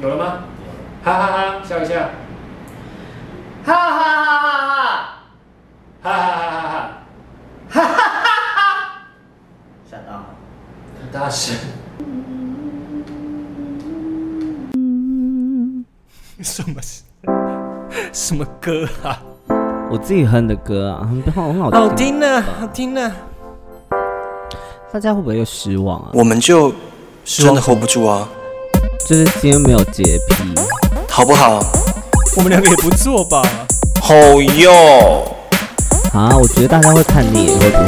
[0.00, 0.40] 有了吗？
[1.02, 2.10] 哈哈哈，笑一下。
[3.64, 5.12] 哈哈哈哈哈
[6.02, 6.02] 哈！
[6.02, 7.70] 哈哈哈哈哈哈！
[7.70, 8.00] 哈哈哈
[8.54, 9.02] 哈！
[9.90, 10.10] 吓到，
[11.00, 11.56] 很大声。
[16.42, 16.80] 什么
[18.12, 19.22] 什么歌啊？
[19.90, 23.12] 我自己哼的歌啊，很好，很好听，好听呢，好听呢。
[24.92, 26.10] 大家会不会又失望啊？
[26.12, 26.72] 我们就
[27.24, 28.28] 真的 hold 不住啊。
[29.06, 30.34] 就是今天没有洁癖，
[31.08, 31.60] 好不好？
[32.36, 33.40] 我们两个也不错吧？
[34.02, 35.22] 好哟。
[36.12, 37.86] 啊，我觉得大家会看你，会不会？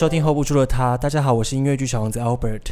[0.00, 0.96] 收听 hold 不住的他。
[0.96, 2.62] 大家好，我是音乐剧小王子 Albert。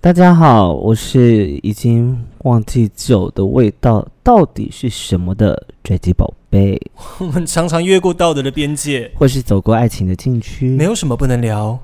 [0.00, 6.80] 大家好，我是已经忘记酒的味道到底是什么的追击宝贝。
[7.18, 11.76] 我们常常越过道德的边界，或是走过爱情的禁区，没有什么不能聊。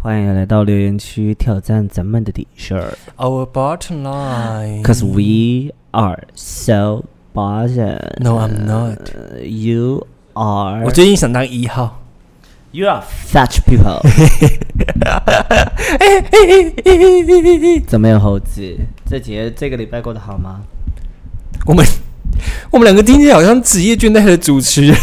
[0.00, 2.82] 欢迎来到留言区挑战咱们的底线。
[3.18, 7.04] Our bottom line, cause we are so
[7.34, 7.98] bottom.
[8.20, 9.00] No, I'm not.
[9.42, 10.82] You are.
[10.86, 11.99] 我最近想当一号。
[12.72, 14.00] You are such people。
[17.88, 18.76] 怎么样，猴子？
[19.08, 20.60] 这节这个礼拜过得好吗？
[21.66, 21.84] 我们
[22.70, 24.96] 我们两个听起来好像职业倦怠的主持人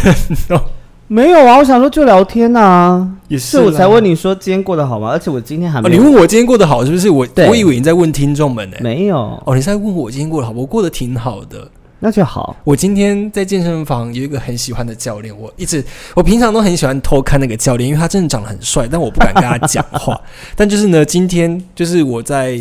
[0.48, 0.64] 哦。
[1.08, 3.06] 没有啊，我想说就聊天啊。
[3.28, 5.10] 也是，我才问你说今天过得好吗？
[5.10, 5.90] 而且我今天还没。
[5.90, 7.10] 你问我今天过得好是不是？
[7.10, 8.78] 我我以为你在问听众们呢。
[8.80, 9.18] 没有。
[9.44, 10.54] 哦，你在问我今天过得好？
[10.54, 11.70] 我过得挺好的。
[12.00, 12.56] 那就好。
[12.64, 20.20] 我今天在健身房有一个很喜欢的教练，我一直我平常都很喜欢偷看那个教练，因为他真的长得很帅，但我不敢跟他讲话。
[20.54, 22.58] 但就是呢，今天就是我在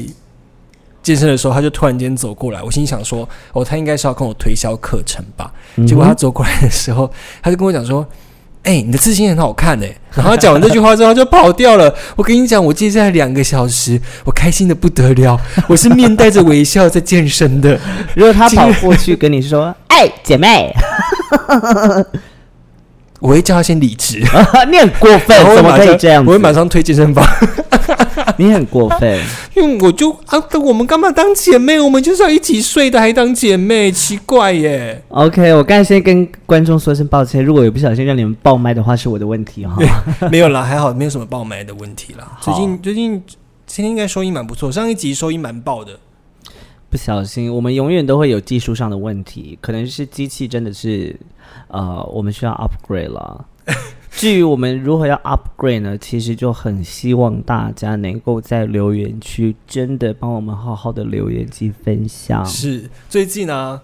[1.03, 5.53] 健身的时候，他就突然间走过来，我心想说，哦，他应该是要跟我推销课程吧？
[5.87, 7.11] 结果他走过来的时候，
[7.41, 8.05] 他就跟我讲说。
[8.67, 9.89] 哎，你的自信很好看哎！
[10.13, 11.93] 然后讲完这句话之后就跑掉了。
[12.17, 15.39] 我跟你讲，我接下来两个小时，我开心的不得了。
[15.67, 17.79] 我是面带着微笑在健身的。
[18.13, 20.73] 如果他跑过去跟你说：“哎，姐妹。”
[23.19, 24.19] 我会叫他先离职，
[24.69, 26.23] 你很过分，怎么可以这样？
[26.25, 27.25] 我会马上推健身房，
[28.37, 29.19] 你很过分，
[29.55, 31.79] 因为我就啊，我们干嘛当姐妹？
[31.79, 35.01] 我们就是要一起睡的，还当姐妹，奇怪耶。
[35.09, 39.75] OK，我刚才先跟观众说声抱歉，如果有不小心让你们爆麦的话，是我的问题哈。
[40.29, 42.37] 没有啦，还好，没有什么爆麦的问题啦。
[42.41, 43.23] 最近最近
[43.65, 45.93] 今天应该收音蛮不错，上一集收音蛮爆的。
[46.89, 51.15] 不小心，我们永远都会有技术上的问题，可能是机器真的是。
[51.69, 53.45] 呃，我们需要 upgrade 了。
[54.11, 55.97] 至于我们如何要 upgrade 呢？
[55.97, 62.45] 其实就很希望大家能够在留言区真的帮我们好好的留言及分享。
[62.45, 63.79] 是，最近呢，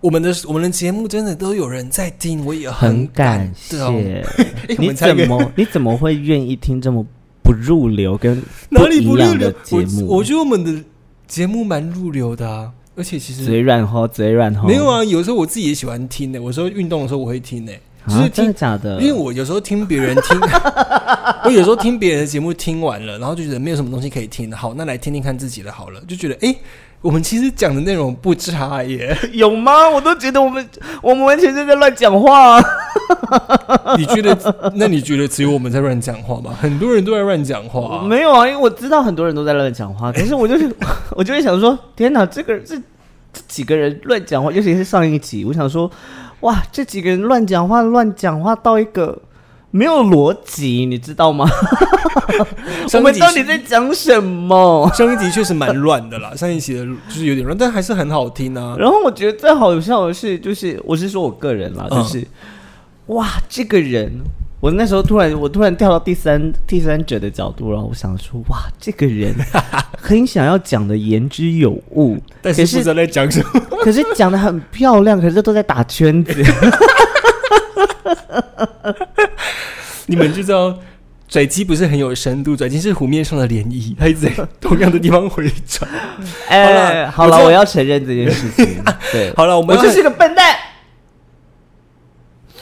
[0.00, 4.24] 我们的我们的节目真的都有人在听，我也很感谢。
[4.78, 7.04] 你怎么你怎么会愿意听这么
[7.42, 10.06] 不入流跟哪里不入流节目？
[10.06, 10.84] 我觉得我们的
[11.28, 12.72] 节目蛮入流的啊。
[12.96, 14.66] 而且其实嘴软吼，嘴软吼。
[14.66, 16.38] 没有啊，有时候我自己也喜欢听呢。
[16.40, 17.72] 有时候运动的时候我会听呢，
[18.08, 19.00] 就是真的假的？
[19.00, 20.40] 因为我有时候听别人听，
[21.44, 24.50] 我有时候听别人的节目听完了，然后就觉得没有什么东西可以听。
[24.50, 26.52] 好，那来听听看自己的好了，就觉得哎，
[27.00, 29.16] 我们其实讲的内容不差耶。
[29.32, 29.88] 有吗？
[29.88, 30.68] 我都觉得我们
[31.00, 32.60] 我们完全是在乱讲话。
[33.96, 34.72] 你觉得？
[34.74, 36.54] 那你觉得只有我们在乱讲话吗？
[36.60, 38.02] 很多人都在乱讲话。
[38.02, 40.12] 没有啊，因为我知道很多人都在乱讲话。
[40.12, 40.70] 可是我就是，
[41.16, 42.76] 我就会想说，天哪，这个这
[43.32, 45.90] 这几个人乱讲话，尤其是上一集，我想说，
[46.40, 49.20] 哇，这几个人乱讲话，乱讲话到一个
[49.70, 51.46] 没有逻辑，你知道吗？
[52.94, 54.90] 我们到底在讲什么？
[54.94, 58.76] 上一集确实蛮乱的啦，上一集的就是有点乱，但还是很好听啊。
[58.78, 62.26] 然后我觉得最好笑的是，就是我是说我个人啦，就是。
[63.08, 64.12] 哇，这个人，
[64.60, 67.80] 我那时候突然，我突然跳到第三第三者的角度了。
[67.80, 69.34] 我想说，哇，这个人
[69.98, 73.60] 很想要讲的言之有物，但是不知道在讲什么。
[73.80, 76.34] 可是讲的很漂亮，可是都在打圈子。
[80.06, 80.78] 你们就知道，
[81.28, 85.90] 拽鸡不是很有深度，拽鸡是湖面上的涟漪，它一直在同样的地方回转。
[86.48, 88.82] 哎，好了，我要承认这件事情。
[89.12, 90.54] 对，好了，我们我就是个笨蛋。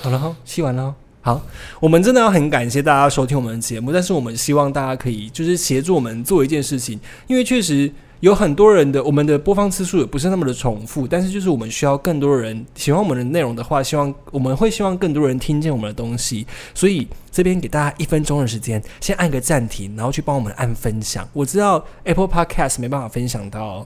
[0.07, 0.95] 好了哈，吸完了。
[1.21, 1.43] 好，
[1.81, 21.29] 我们真的要很感谢大家收听我们的节目，但是我们希望大家可以就是协助我们做一件事情，因为确实有很多人的我们的播放次数也不是那么的重复，但是就是我们需要更多人喜欢我们的内容的话，希望我们会希望更多人听见我们的东西，所以这边给大家一分钟的时间，先按个暂停，然后去帮我们按分享。
[21.33, 23.85] 我知道 Apple Podcast 没办法分享到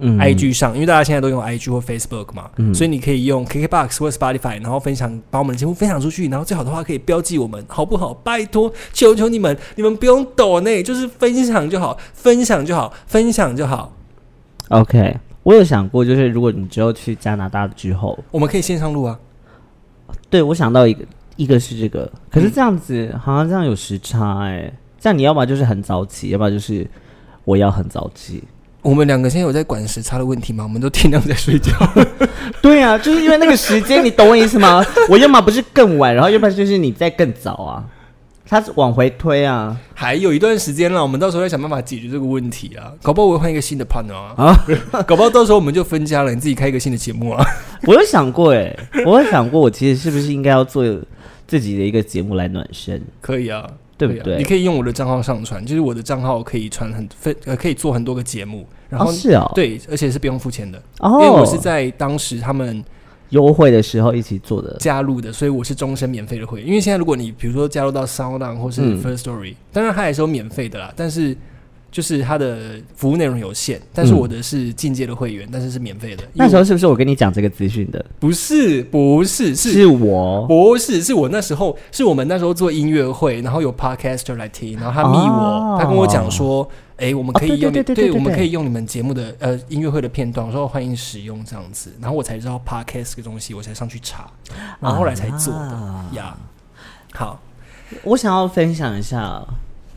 [0.00, 8.12] IG 上，因为大家现在都用 IG 或 Facebook 嘛，嗯所以你可以用 KKBox 或 Spotify，然后分享，把我们的节目分享出去，然后最好的话可以标记我们，好不好？
[8.14, 13.92] 拜托，求求你们，你们不用抖内，就是分享就好，分享就好，分享就好。
[14.68, 19.18] OK，我有想过，就是如果你之后去加拿大之后，我们可以线上录啊，
[20.28, 21.04] 对我想到一个，
[21.36, 26.86] 一个是这个，可是这样子、好像这样有时差哎、这样你要么就是很早起，要么就是
[27.44, 28.44] 我要很早起。
[28.88, 30.64] 我们两个现在有在管时差的问题吗？
[30.64, 31.70] 我们都天亮在睡觉。
[32.62, 34.82] 对啊，就是因为那个时间，你懂我意思吗？
[35.10, 37.84] 我要么不是更晚，然后要不然就是你在更早啊，
[38.46, 39.76] 他是往回推啊。
[39.92, 42.94] 还有一段时间了，我们到时候再想办法解决这个问题啊。
[43.02, 44.34] 搞不好我会换一个新的 partner 啊，
[44.92, 47.44] 啊 搞不好到时候我们就分家了，你自己开一个新的节目啊。
[47.82, 48.74] 我有想过哎、
[49.04, 50.82] 我有想过，我其实是不是应该要做
[51.46, 53.02] 自己的一个节目来暖身？
[53.20, 62.82] 可以啊，可以啊对不对你可以用我的账号上传，就是我的账号可以传很分呃，可以做很多个节目，然后、哦，是哦，，对，而且是不用付钱的，哦，因为我是在当时他们
[63.30, 64.76] 优惠的时候一起做的。
[64.78, 66.66] 加入的，所以我是终身免费的会员。
[66.66, 71.36] 因为现在如果你比如说加入到 Sound On 或是嗯 First Story，、当然它也是有免费的啦，但是
[71.90, 73.80] 就是它的服务内容有限。
[73.92, 76.24] 但是嗯我的是进阶的会员，但是是免费的。
[76.34, 78.04] 那时候候是不是我跟你讲这个资讯的？
[78.18, 94.30] 不是不是是是我不是，是我那时候是我们那时候做音乐会，然后有 podcaster 来听，然后他密我，哦他跟我讲说，哎、我们可以用对对对对对我们可以用你们节目的呃音乐会的片段，我说欢迎使用这样子，然后我才知道 podcast 这个东西，我才上去查，
[94.80, 96.36] 然后后来才做的啊呀。
[97.14, 97.40] 好，
[98.02, 99.42] 我想要分享一下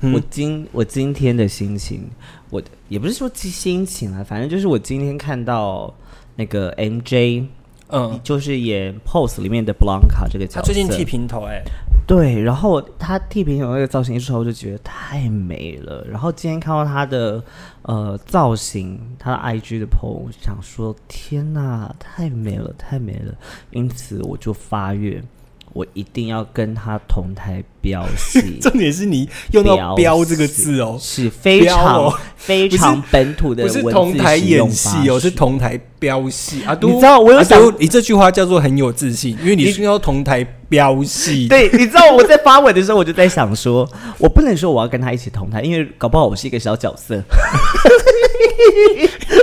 [0.01, 2.03] 嗯我今我今天的心情，
[2.49, 5.93] 我也不是说心情啊，反正就是我今天看到
[6.35, 7.45] 那个 MJ，
[7.89, 11.61] 嗯，就是演 Pose 里面的 Blanca 这个角色，他最近剃平头、哎，
[12.07, 16.03] 对，然后他剃平头那个造型一出来，我就觉得太美了。
[16.09, 17.43] 然后今天看到他的
[17.83, 23.33] 呃造型，他的 IG 的 PO，想说天哪，太美了，太美了。
[23.69, 25.23] 因此我就发愿，
[25.73, 28.57] 我一定要跟他同台飙戏。
[28.61, 36.75] 重点是你用到“飙”这个字哦，是非常、哦非常本土的不是同台演戏哦，是同台飙戏啊！
[36.81, 41.49] 你知道我有阿想都你这句话叫做很有自信，因为你是要同台飙戏。
[41.49, 43.85] 对，你知道我在发文的时候，我就在想说，
[44.17, 47.21] 我不能说我要跟他一起同台，因为搞不好我是一个小角色。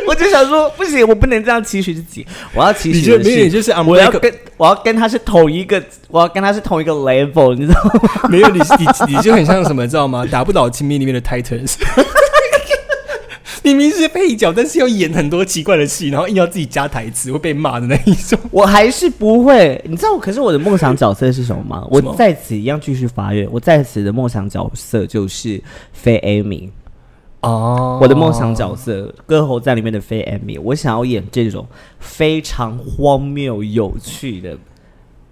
[0.08, 8.00] 我就想说，不行，我不能这样期许自己，我要期许的是，就是我要跟我要跟他是同一个，我要跟他是同一个 level，你知道吗？
[8.30, 10.26] 没有你你你就很像什么，知道吗？
[10.30, 11.74] 打不倒亲密里面的 Titans。
[13.68, 18.38] 你明明是配角，但是要演很多奇怪的戏，然后硬要自己加台词，会被骂的那一种。
[18.50, 21.86] 我还是不会，你知道，可是我的梦想角色是什么吗？
[21.90, 25.62] 我在此一样继续发愿，我在此的梦想角色就是
[25.92, 26.70] 非 Amy。
[27.40, 31.66] 哦我的梦想角色，歌喉在里面的非 Amy，我想要演这种
[32.00, 34.56] 非常荒谬有趣的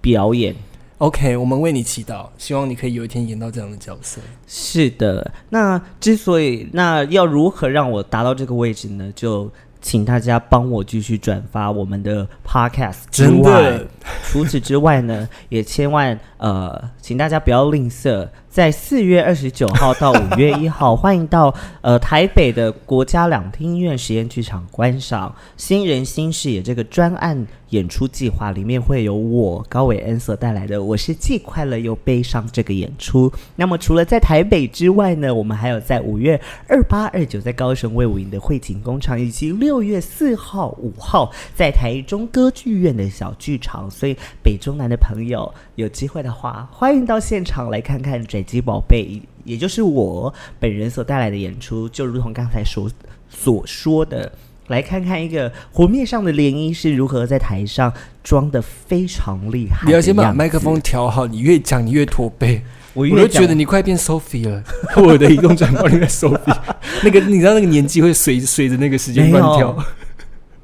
[0.00, 0.54] 表演。
[0.98, 4.19] OK，我们为你祈祷，希望你可以有一天演到这样的角色。
[4.46, 9.12] 是的，那之所以那要如何让我达到这个位置呢？
[9.14, 9.50] 就
[9.82, 13.78] 请大家帮我继续转发我们的 Podcast 之外，
[14.25, 18.26] 除此之外呢，也千万呃，请大家不要吝啬，
[18.56, 33.31] 在四月二十九号到五月一号，欢迎到呃台北的国家两厅院实验剧场观赏《新人新视野》这个专案演出计划，里面会有我高伟恩所带来的《我是既快乐又悲伤》这个演出。
[33.56, 43.91] 那么除了在台北之外呢，我们还有在五月二八、二九在高雄卫武营的汇景工厂，以及六月四号、五号在台中歌剧院的小剧场。
[43.91, 51.88] 所以北中南的朋友有机会的话，欢迎到现场来看看拽鸡宝贝，也就是我本人所带来的演出。
[51.88, 52.88] 就如同刚才所
[53.29, 54.32] 所说的。
[54.69, 57.93] 来看看一个湖面上的涟漪是如何在台上
[58.24, 59.86] 装的非常厉害。
[59.86, 62.60] 你要先把麦克风，调好，你越讲你越驼背。
[62.93, 64.65] 我越讲觉得你快变 Sophie 了，
[64.98, 66.58] 我的移动转播里面 Sophie，
[67.05, 69.76] 那个你知道那个年纪会随随着那个时间乱跳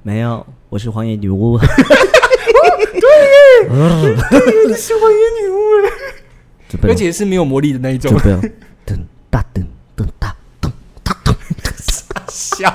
[0.03, 0.45] 没有。
[0.69, 1.57] 我是荒野女巫。
[1.63, 1.69] 对
[4.67, 5.89] 你是荒野女巫这
[6.83, 8.19] 而且是没有魔力的那一种就。
[8.19, 8.37] 不要
[8.87, 8.99] 噔
[9.31, 9.65] 哒噔
[9.97, 10.71] 噔哒噔
[11.03, 11.35] 哒噔。
[12.29, 12.73] 笑，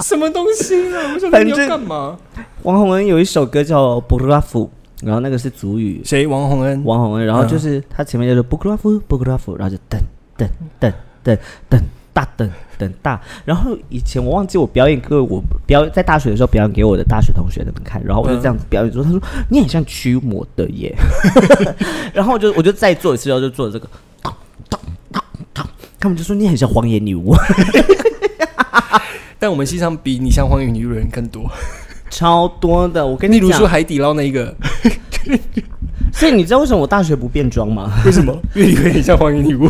[0.00, 1.12] 什么东西啊？
[1.14, 2.18] 我想你要干嘛？
[2.62, 4.70] 王洪恩有一首歌叫《布拉夫》，
[5.06, 6.26] 然后那个是主语，谁？
[6.26, 6.82] 王洪恩。
[6.84, 10.00] 王洪恩，然后就是他前面就是布拉夫布拉夫，然后就噔
[10.38, 10.48] 噔
[10.80, 11.38] 噔噔
[11.70, 11.80] 噔
[12.18, 13.20] 大等等大。
[13.44, 20.92] 然后以前我忘记我表演给我表演在大学的时候表演给我的大学同学他们看，然后我就这样子表演之后，他说你很像驱魔的耶。
[22.12, 23.88] 然后我就我就再做一次，然后就做了这个，
[26.00, 27.32] 他们就说你很像荒野女巫，
[29.38, 31.48] 但我们戏上比你像荒野女巫的人更多。
[32.10, 33.06] 超多的。
[33.06, 34.52] 我跟你讲例如说，海底捞那一个，
[36.12, 37.92] 所以你知道为什么我大学不变装吗？
[38.04, 38.36] 为什么？
[38.54, 39.68] 因为你会很像荒野女巫。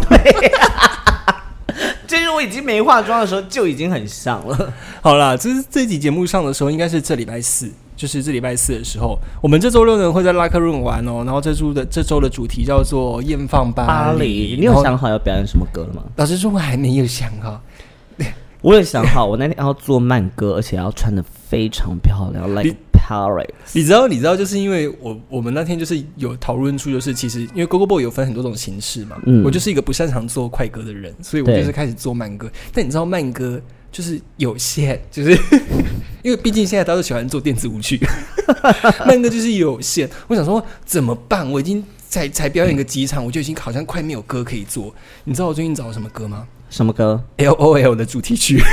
[2.09, 4.73] 就是我已经没化妆的时候就已经很像了。
[5.03, 11.23] 好啦，这是这集节目上的时候，应该是这礼拜四，就是这礼拜四的时候，我们这周六呢会在拉克润玩哦。
[11.25, 16.03] 然后这周的这周的主题叫做“艳放巴巴黎，你有想好要表演什么歌了吗？
[16.17, 17.61] 老实说，我还没有想好。
[18.63, 23.49] 我有想好，我那天要做慢歌，而且要穿的非常漂亮，like 你 Paris。
[23.73, 32.51] 你知道，你知道，就是因为我我们那天就是有讨论出，就是其实因为 Go Go Boy 有分很多种形式嘛，嗯我就是一个不擅长做快歌的人，所以我对就是开始做慢歌。
[32.73, 33.61] 但你知道慢歌
[33.93, 35.31] 就是有限，就是
[36.23, 37.99] 因为毕竟现在大家都喜欢做电子舞曲，
[39.07, 40.09] 慢歌就是有限。
[40.27, 41.51] 我想说怎么办？
[41.51, 44.95] 我已经才才表演个几场，我就已经好像快没有歌可以做。
[45.25, 48.63] 你知道我最近找了什么歌吗什么歌？？L O L 的主题曲。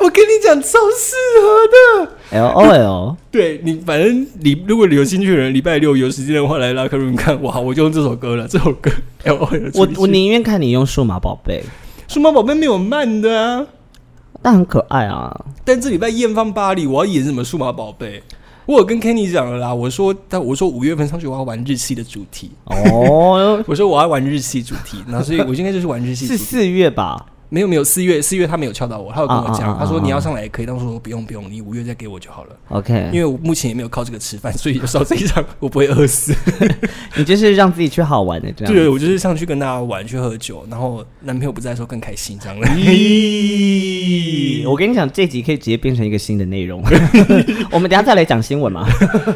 [0.00, 2.12] 我跟你讲，超适合的。
[2.30, 8.48] L O L， 对你，反正你如果你有兴趣的人，礼拜六有时间的话来拉克润看，哇，我就用这首歌了。
[8.48, 8.90] 这首歌
[9.24, 11.62] L O L，我我宁愿看你用数码宝贝，
[12.06, 13.66] 数码宝贝没有慢的啊。
[14.40, 15.44] 但很可爱啊。
[15.64, 18.22] 但这礼拜艳放巴黎，我要演什么数码宝贝？
[18.66, 26.38] 我有跟 Kenny 讲了啦，我说，但我说五月份上去我要玩日系的主题，哦， 我说我要玩日系主题，那所以我应该就是玩日系主题。
[26.38, 27.24] 是四月吧？
[27.50, 36.34] 没有没有，四月四月他没有敲到我，他有跟我讲，啊啊啊啊他说你要上来也可以，但我说不用不用，你五月再给我就好了，OK，因为我目前也没有靠这个吃饭，所以有时候这一场我不会饿死。
[37.16, 38.74] 你就是让自己去好玩的这样。
[38.74, 42.56] 对，我就是上去跟大家玩，去喝酒，然后男朋友不在的时候更开心，这样。
[42.76, 46.82] 咦，我跟你讲，这集可以直接变成一个新的内容。
[47.72, 48.86] 我们等下再来讲新闻嘛。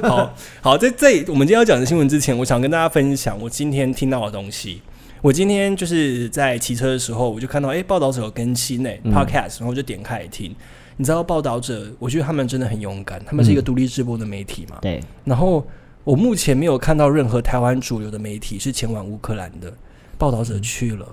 [0.03, 4.83] 好好，在在我们今天要讲的新闻之前，我想跟大家分享我今天听到的东西。
[5.23, 10.53] 我今天就是在骑车的时候，我就看到哎，诶报道者有更新呢、嗯 podcast，然后我就点开来听。
[10.97, 14.79] 你知道报道者，我觉得他们真的很勇敢，他们是一个独立直播的媒体嘛。
[14.83, 15.65] 对，然后
[16.03, 19.73] 我目前没有看到任何台湾主流的媒体是前往乌克兰的，
[20.19, 21.07] 报道者去了。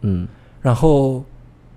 [0.00, 0.26] 嗯，
[0.60, 1.24] 然后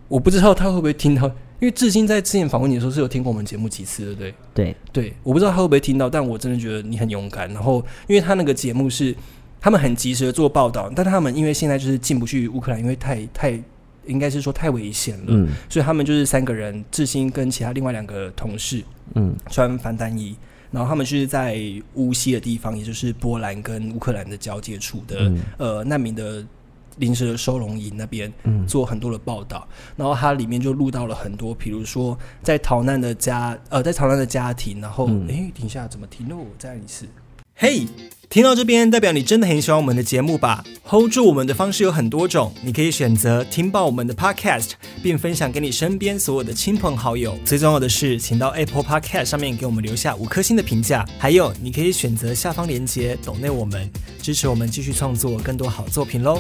[0.08, 1.28] 我不知道他会不会听到，
[1.60, 4.36] 因为至今在之前访问你的时候是有听过我们节目几次，对不对？
[4.56, 7.48] 对，对，我不知道他会不会听到，但我真的觉得你很勇敢。
[7.54, 9.16] 然后，因为他那个节目是
[9.60, 13.60] 他们很及时的做报道，但他们因为现在就是进不去乌克兰，因为太太
[14.06, 18.84] 应该是说太危险了，嗯所以他们就是三个人，志新跟其他另外两个同事
[19.16, 20.36] 嗯穿防弹衣。
[20.70, 21.58] 然后他们就是在
[21.94, 26.46] 乌西的地方，也就是波兰跟乌克兰的交界处的、嗯呃难民的
[26.98, 36.38] 临时的收容营那边，嗯做很多的报道，然后它里面就录到了很多，比如说在逃难的家，呃，在逃难的家庭，然后，嗯诶，等一下怎么停喽？
[36.60, 37.06] 再来一次。
[37.60, 37.88] 嘿、
[38.30, 47.36] 听到这边，代表你真的很喜欢我们的节目吧？hold 住我们的方式有很多种，你可以选择听爆我们的 podcast，并分享给你身边所有的亲朋好友。
[47.44, 51.04] 最重要的是，请到 Apple Podcast 上面给我们留下五颗星的评价。
[51.18, 53.90] 还有，你可以选择下方链接抖内我们，
[54.22, 56.40] 支持我们继续创作更多好作品喽。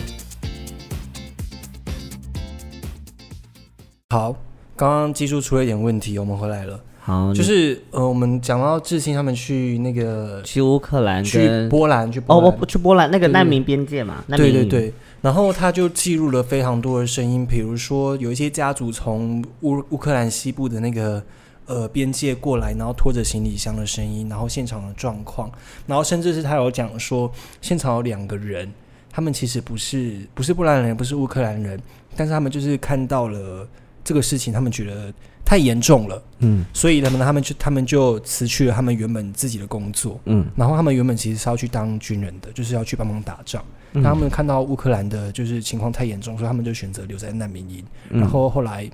[4.11, 4.33] 好，
[4.75, 6.79] 刚刚技术出了一点问题，我们回来了。
[7.07, 21.23] 好，就就是是呃，我们讲到志兴他们去那个去乌克兰去波兰，去波哦，不去波兰那个难民边界嘛，对对对，然后他就记录了非常多的声音，比如说有一些家族从乌乌克兰西部的那个
[21.65, 25.49] 呃边界过来，然后拖着行李箱的声音，然后现场的状况，
[25.85, 28.69] 然后甚至是他有讲说，现场有两个人，
[29.09, 31.79] 他们其实不是不是波兰人，不是乌克兰人，
[32.17, 33.65] 但是他们就是看到了
[34.03, 35.13] 这个事情，他们觉得
[35.47, 36.65] 太严重了，嗯。
[36.73, 40.45] 所以他们他们就他们就辞去了他们原本自己的工作，嗯。
[40.57, 43.63] 然后他们原本其实是要去当军人的，就是要去帮忙打仗。
[44.03, 47.81] 他们看到乌克兰的就是情况太严重，所以他们就选择留在难民营。
[48.09, 48.19] 嗯。
[48.19, 48.89] 然后后来，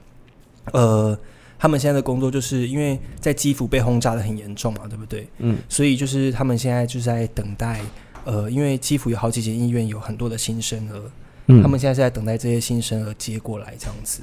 [0.73, 1.17] 呃，
[1.57, 5.27] 他们现在的工作就是因为在基辅被轰炸的很严重嘛，对不对？
[5.39, 5.57] 嗯。
[5.67, 7.81] 所以就是他们现在就是在等待，
[8.25, 11.01] 呃，因为基辅有好几间医院有很多的新生儿，
[11.47, 11.63] 嗯。
[11.63, 14.21] 他们现在是在等待这些新生儿接过来这样子。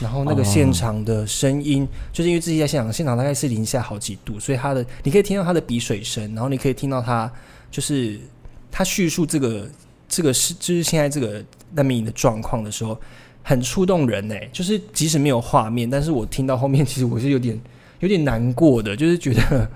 [0.00, 7.30] 然后那个现场的声音，就是因为自己在现场，现场大概是零下好几度，所以他的你可以听到他的鼻水声，然后你可以听到他
[7.70, 8.20] 就是
[8.70, 9.66] 他叙述这个
[10.08, 13.00] 这个是就是现在这个难民营的状况的时候，
[13.42, 17.58] 很触动人呢、就是即使没有画面，但是我听到后面，其实我是有点
[18.00, 19.70] 有点难过的，就是觉得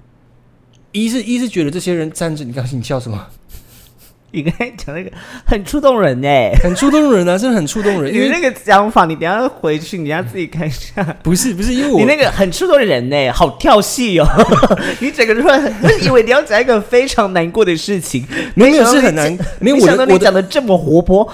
[0.92, 3.26] 一是一是觉得这些人站着，你刚才你笑什么？
[4.30, 5.10] 你刚才讲那个
[5.46, 8.12] 很触动人哎，很触动人啊，真的很触动人。
[8.14, 11.02] 因为你那个讲法，你等下回去，你要自己看一下。
[11.22, 14.26] 不是不是，因为我你那个很触动人呢，好跳戏哦！
[15.00, 18.22] 你整个突然，我以为你要讲一个非常难过的事情，
[18.54, 21.26] 没有是很难没有想到你我的我讲的这么活泼，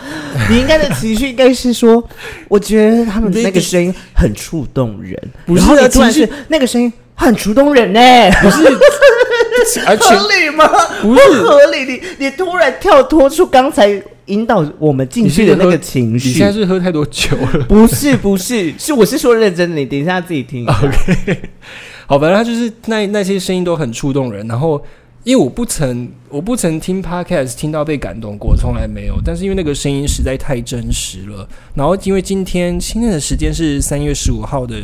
[0.49, 2.03] 你应该的情绪应该是说，
[2.49, 8.01] 我觉得他们那个那个声音很触动人，不是啊然后你突然是那个声音很触动人呢，
[8.41, 8.79] 不是，
[9.87, 10.67] 而 且合理吗？
[11.03, 17.65] 不是合理，你你突然跳脱出刚才引导我们进去的那个情绪你，现在是喝太多酒了。
[17.69, 20.67] 不是不是，是我是说认真的，你等一下自己听。
[20.69, 21.41] OK，
[22.07, 24.47] 好，反正他就是那那些声音都很触动人。
[24.49, 24.83] 然后，
[25.25, 29.17] 因为我不曾我不曾听 Podcast 听到被感动过，从来没有。
[29.25, 34.77] 但是因为那个声音实在太真实了，然后因为今天今天的时间是三月十五号的。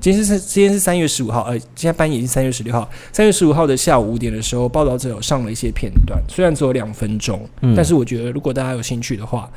[0.00, 2.88] 今天是今天是三月十五号，呃，今天半夜已经三月十六号。
[3.12, 9.50] 三月十五号的下午五点的时候，报道者有上了一些片段，虽然只有两分钟，嗯但是我觉得如果大家有兴趣的话，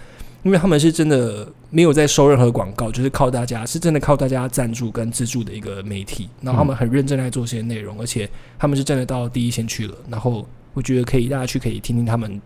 [0.44, 9.96] 因为他们是真的没有在收任何广告，就是靠大家是真的靠大家赞助跟资助的一个媒体，然后他们很认真在做这些内容，而且他们是真的到第一线去了。
[10.10, 12.42] 然后我觉得可以大家去可以听听他们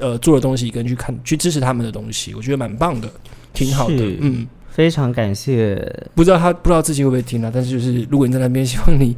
[0.00, 3.10] 呃做的东西，跟去看去支持他们的东西，我觉得蛮棒的，
[3.54, 3.96] 挺好的。
[4.20, 5.76] 嗯，非常感谢。
[6.14, 9.16] 不知道他不知道自己会不会听啊，但是就是如果你在那边，希望你。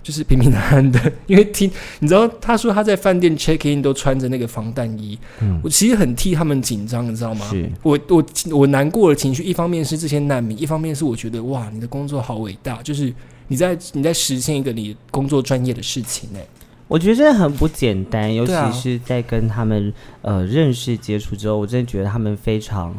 [0.00, 5.60] 就是平平安安的，因为听你知道，他说他在饭店 check in 都穿着那个防弹衣，嗯。
[5.62, 7.44] 我其实很替他们紧张，你知道吗？
[7.50, 7.70] 是。
[7.82, 13.12] 我我我难过的情绪，一方面是这些难民，一方面是我觉得哇，你的工作好伟大，就是
[13.48, 16.40] 你在你在实现一个你工作专业的事情哎、
[16.86, 22.98] 我觉得真的很不简单，尤其是在跟他们呃认识接触之后，我真的觉得他们非常，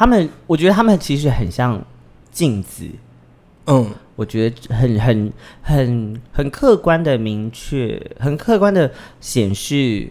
[0.00, 1.84] 他们我觉得他们其实很像
[2.32, 2.88] 镜子，
[3.66, 5.30] 嗯，我觉得很很
[5.60, 8.90] 很很客观的明确，很客观的
[9.20, 10.10] 显示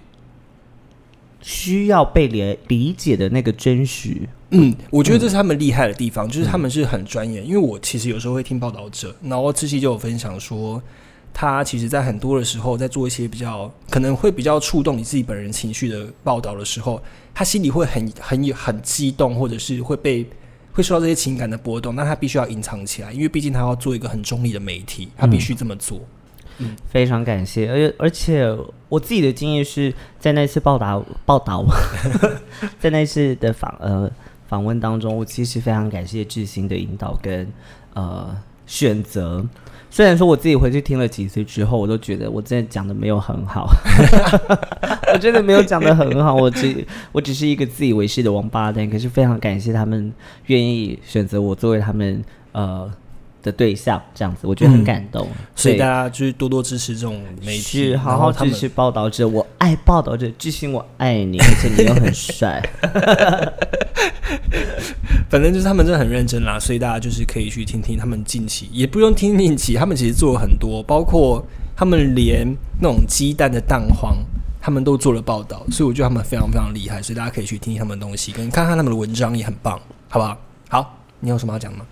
[1.41, 4.15] 需要被理理解的那个真实。
[4.51, 7.41] 嗯，我觉得这是他们厉害的地方，就是他们是很专业。
[7.41, 10.79] 因为我其实有时候会听报道者，然后志熙就有分享说，
[11.41, 17.01] 他其实在很多的时候，在做一些比较可能会比较触动你自己本人情绪的报道的时候，
[17.33, 20.29] 他心里会很很很激动，或者是会被
[20.73, 26.01] 会受到这些情感的波动，那他必须要隐藏起来，因为毕竟他要做一个很中立的媒体，他必须这么做。
[26.57, 28.57] 嗯非常感谢，而且而且
[28.89, 31.65] 我自己的经验是在那次报道报道，
[32.77, 34.11] 在那次的访呃
[34.49, 37.49] 访问当中，我其实非常感谢志兴的引导跟
[37.93, 38.35] 呃
[38.67, 39.47] 选择。
[39.91, 43.69] 虽然说我自己回去听了几次之后，我都觉得我真的讲的没有很好，
[45.13, 48.89] 我真的没有讲的很好，我只我只是一个自以为是的王八蛋。
[48.89, 50.13] 可是非常感谢他们
[50.45, 52.89] 愿意选择我作为他们呃
[53.41, 55.27] 的对象，这样子我觉得很嗯感动。
[55.55, 62.61] 所以大家就是多多支持这种媒体，好好支持报道者，我爱报道者，巨星我爱你，而且你又很帅。
[65.29, 72.47] 反正就是他们真的很认真啦，所以大家就是可以去听听他们近期，也不用听近期，他们其实做了很多，包括他们连
[72.81, 74.17] 那种鸡蛋的蛋黄，
[74.59, 80.37] 他们都做了报道，所以我觉得他们非常非常厉害，所以大家可以去听听他们的东西，跟看看他们的文章也很棒，好不好？
[80.67, 81.85] 好，你有什么要讲吗？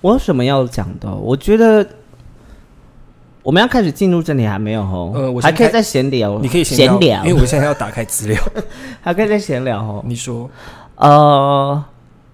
[0.00, 1.14] 我有什么要讲的？
[1.14, 1.86] 我觉得
[3.42, 8.42] 我们要开始进入这里还没有哦，呃我还可以再闲聊，你可以闲聊，聊，因为我现在要打开资料。
[9.02, 10.02] 还可以再闲聊哦。
[10.06, 10.48] 你说，
[10.96, 11.84] 呃，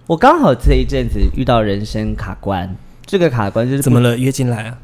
[0.07, 2.75] 我刚好这一阵子遇到人生卡关，
[3.07, 4.15] 这个卡关就是怎么了？
[4.15, 4.77] 约进来啊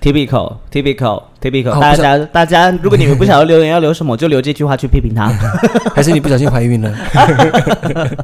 [0.00, 5.28] ？typical typical typical，、大家大家，如果你们不想要留言，要留什么就留这句话去批评他。
[5.92, 6.96] 还是你不小心怀孕了？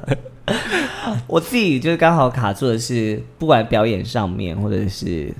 [1.26, 5.34] 我自己就是刚好卡住的是，不管表演上面，或者是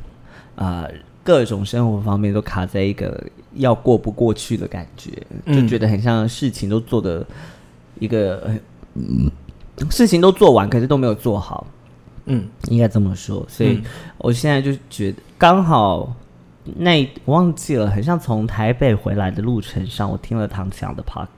[0.56, 0.90] 啊、呃
[1.22, 3.22] 各种生活方面，都卡在一个
[3.54, 5.10] 要过不过去的感觉，
[5.46, 7.24] 就嗯觉得很像事情都做的
[8.00, 8.58] 一个、呃
[8.94, 9.30] 嗯
[9.90, 11.66] 事情都做完，可是都没有做好，
[12.26, 13.44] 嗯应该这么说。
[13.48, 13.84] 所以嗯
[14.18, 16.14] 我现在就觉得刚好。
[16.78, 21.28] 那我忘记了，很像从台北回来的路程上，我听了唐强的 p o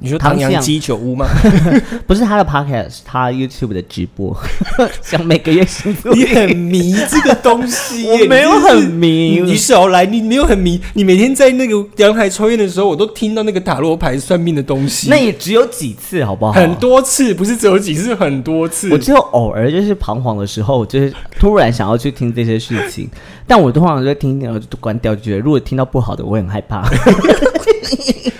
[0.00, 1.28] 你说唐阳鸡酒屋吗？
[2.08, 4.36] 不是他的 podcast，是他 YouTube 的直播，
[5.00, 16.52] 像每个月星座你很迷这个东西， 我没有很迷你少来，你没有很迷，你每天在那个阳台抽烟的时候，我都听到那个塔罗牌算命的东西，那也只有几次，好不好？
[16.52, 16.80] 很。
[16.80, 18.88] 多次，不是只有几次，很多次。
[18.90, 23.06] 我只有偶尔就是彷徨的时候，我就是突然想要去听这些事情，
[23.46, 26.88] 但我通常就听一听，我就关掉，就觉得如果听到不好的，我会很害怕。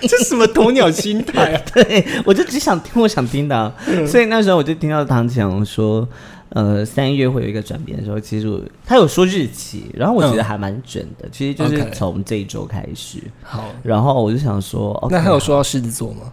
[0.08, 1.60] 这什么鸵鸟心态啊？
[1.74, 3.72] 对，我就只想听我想听的啊、
[4.06, 6.06] 所以那时候我就听到唐强说，
[6.50, 13.18] 呃三月会有一个转变的时候，其实我他有说日期，然后我觉得嗯还蛮准的，其实就是从这一周开始。
[13.42, 16.32] 好，然后我就想说，那还有说到狮子座吗？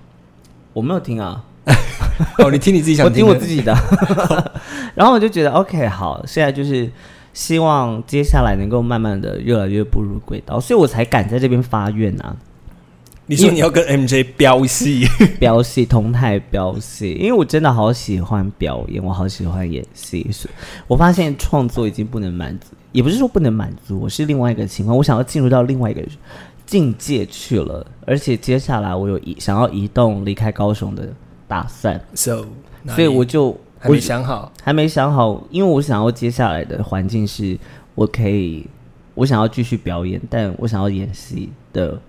[0.73, 1.43] 我没有听啊，
[2.37, 3.75] 哦，你听你自己想听我听我自己的。
[4.95, 6.89] 然后我就觉得 OK，好，现在就是
[7.33, 12.35] 希望接下来能够慢慢的越来越步入轨道，所以我才敢在这边发愿啊，
[13.29, 15.05] 你说你要跟 MJ 飙戏，
[15.37, 20.53] 飙戏同台飙戏，因为我真的好喜欢表演，我好喜欢演戏，所以
[20.87, 26.01] 我发现创作已经不能满足，也不是说不能满足，我是另外一个情况，我想要进入到另外一个
[26.65, 31.09] 境界去了，而且接下来我有移想要移动离开高雄的
[31.49, 32.45] 打算，so，
[32.95, 34.49] 所以我就还没想好。
[34.63, 37.59] 还没想好，因为我想要接下来的环境是，
[37.93, 38.65] 我可以，
[39.15, 41.99] 我想要继续表演，但我想要演戏的，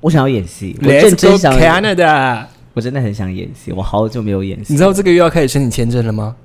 [0.00, 2.44] 我想要演戏，我认 Let's 真 go 想，Canada！
[2.74, 4.72] 我真的很想演戏，我好久没有演戏。
[4.72, 6.36] 你知道这个月要开始申请签证了吗？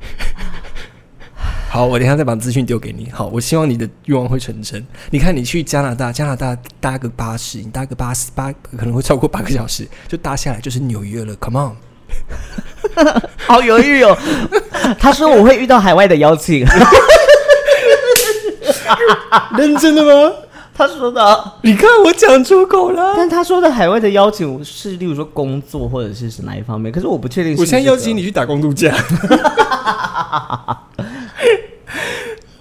[1.68, 3.10] 好，我等一下再把资讯丢给你。
[3.12, 4.86] 好，我希望你的愿望会成真。
[5.10, 11.34] 你看，你去加拿大，加拿大搭个巴士，你搭个巴士八可能会超过八个小时，就搭下来就是纽约了。
[11.40, 11.72] Come on，
[13.46, 14.16] 好犹豫哦。
[14.98, 16.66] 他说我会遇到海外的邀请，
[19.56, 20.32] 认真的吗？
[20.80, 23.12] 他说的，你看我讲出口了。
[23.14, 27.82] 但他说的海外的邀请是，例如说工作或者是是哪一方面，可是我不确定是不是这个。
[27.82, 28.94] 我现在邀请你去打工度假。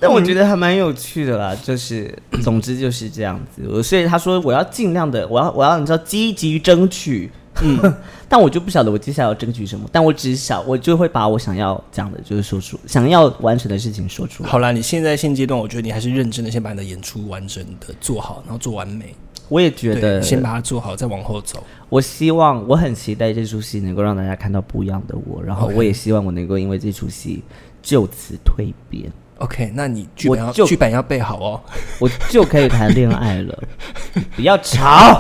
[0.02, 3.62] 但我觉得还蛮有趣的啦，就是总之就是这样子。
[3.70, 7.94] 我所以他说我要尽量的，我要我要你知道积极争取，嗯，
[8.30, 14.50] 但我就不晓得我接下来要争取什么，但我只想我就会把我想要讲的，就是说出想要完成的事情说出来。
[14.50, 19.14] 好啦，你现在现阶段，我觉得你还是认真的，先把你的演出完整的做好，然后做完美。
[19.50, 21.64] 我也觉，得，先把它做好，再往后走。
[21.90, 27.42] 我希望我很期待这出戏能够让大家看到不一样的我，然后我也希望我能够因为这出戏
[27.82, 31.60] 就此蜕变，OK，那你剧本要剧本要背好哦。
[31.98, 33.64] 我就可以谈恋爱了。
[34.36, 35.20] 不要吵，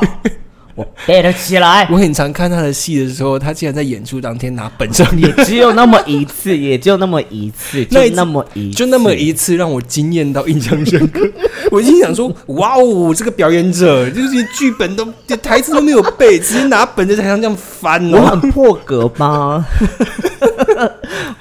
[0.79, 1.85] 我 背得起来。
[1.91, 11.27] 我很常看他的戏的时候，他竟然在演出当天拿本上也，只有那么一次，也就那么一次， 就那么一次，就那么一次让我惊艳到印象深刻。
[11.69, 15.05] 我心想说：哇哦，这个表演者就是连剧本都
[15.43, 19.65] 台词都没有背，直接拿本在台上这样翻我哦，很破格吧？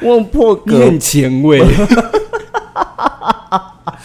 [0.00, 1.62] 我很破格你很，前卫。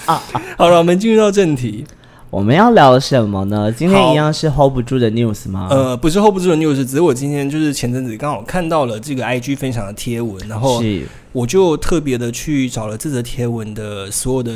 [0.06, 1.86] 好了，我们进入到正题。
[2.34, 3.72] 我们要聊什么呢？
[3.72, 5.68] 今天一样是 hold 不住的 news 吗？
[5.70, 14.52] 呃，不是 hold 不住的 news，只是我今天就是前阵子刚好看到了这个 IG 分享的贴文，然后是我就特别的去找了这则贴文的所有的，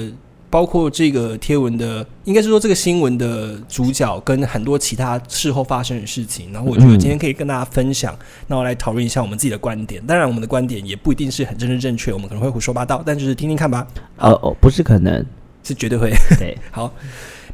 [0.50, 10.04] 包括这个贴文的，应该是说这个新闻的主角跟很多其他事后发生的事情，然后我觉得今天可以跟大家分享，那我来讨论一下我们自己的观点。
[10.08, 13.86] 当然，我们的观点也不一定是很真正正确，我们可能会胡说八道，但就是听听看吧，
[14.18, 15.24] 呃哦，不是可能，
[15.64, 16.12] 是绝对会。
[16.40, 16.92] 对， 好，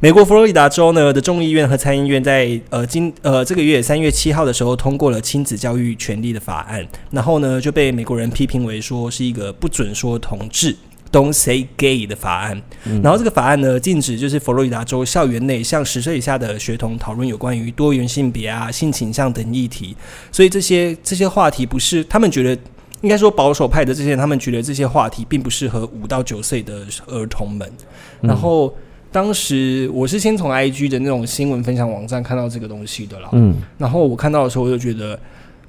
[0.03, 10.75] 美国佛罗里达州呢的众议院和参议院在呃今呃这个月三月七号的时候通过了亲子教育权利的法案，然后呢就被美国人批评为说是一个不准说同志。
[11.09, 12.61] Don't say gay 的法案，
[13.01, 19.95] 然后这个法案呢，禁止就是佛罗里达州校园内向十岁以下的学童讨论有关于多元性别啊、性倾向等议题，
[20.33, 22.61] 所以这些这些话题不是他们觉得
[22.99, 27.71] 应该说保守派的这些人，他们觉得这些话题并不适合五到九岁的儿童们，
[28.19, 28.75] 然后。
[29.13, 35.17] 当时我是先从 IG 的那种新闻分享网站看到这个东西的啦，嗯，然后我看到的时候，我就觉得，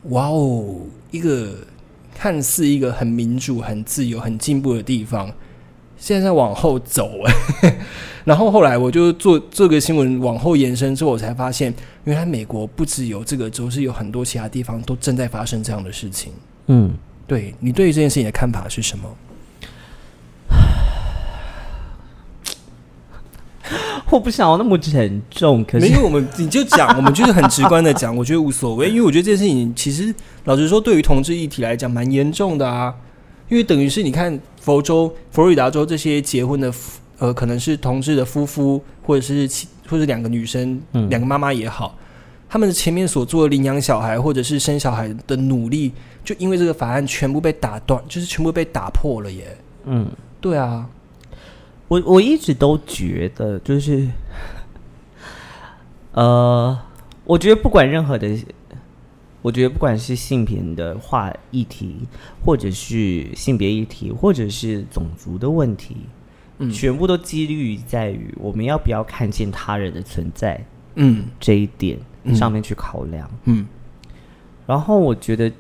[0.05, 0.77] 哇哦，
[1.11, 1.51] 一个
[2.15, 5.31] 看似一个很民主、很自由、很进步的地方，
[5.99, 7.21] 现在在往后走
[7.61, 7.77] 哎。
[8.25, 16.33] 然后后来我就做这个新闻往后延伸之后，我才发现，原来美国不只有这个州，是有很多其他地方都正在发生这样的事情。
[16.69, 16.95] 嗯，
[17.27, 19.05] 对你对于这件事情的看法是什么？
[24.11, 30.15] 我不想要那么沉重，可是没有，我们你就讲，我们就是很直观的讲，我觉得无所谓，因为我觉得这件事情其实
[30.45, 32.95] 老实说，对于同志议题来讲蛮严重的啊，
[33.49, 39.49] 因为等于是你看佛州、佛罗里达州这些结婚的夫呃，可能是同志的夫妇，或者是
[39.89, 41.97] 或者两个女生、嗯两个妈妈也好，
[42.49, 45.93] 他们前面所做的领养小孩或者是生小孩的努力，
[46.25, 49.57] 就因为这个法案全部被打断，就是全部被打破了耶。
[49.87, 50.07] 嗯，
[50.41, 50.87] 对啊，
[51.89, 54.09] 我我一直都觉得，就是，
[56.13, 56.79] 呃，
[57.25, 58.37] 我觉得不管任何的，
[59.43, 62.09] 我觉得不管是性别的话议题，
[62.45, 65.97] 或者是性别议题，或者是种族的问题，
[66.59, 71.27] 嗯全部都几率在于我们要不要看见他人的存在嗯。
[71.39, 72.35] 这一点嗯。
[72.35, 73.31] 上面去考量。
[73.45, 73.67] 嗯。
[74.67, 75.53] 然后我觉得，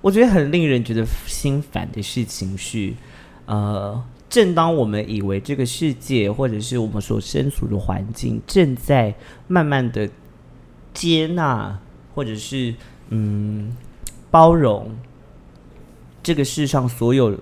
[0.00, 2.94] 我觉得很令人觉得心烦的事情是，
[3.44, 9.12] 呃，正当我们以为这个世界或者是我们所身处的环境正在
[9.48, 10.08] 慢慢的
[10.94, 11.78] 接纳，
[12.14, 12.74] 或者是
[13.08, 13.76] 嗯
[14.30, 14.96] 包容
[16.22, 17.36] 这个世上所有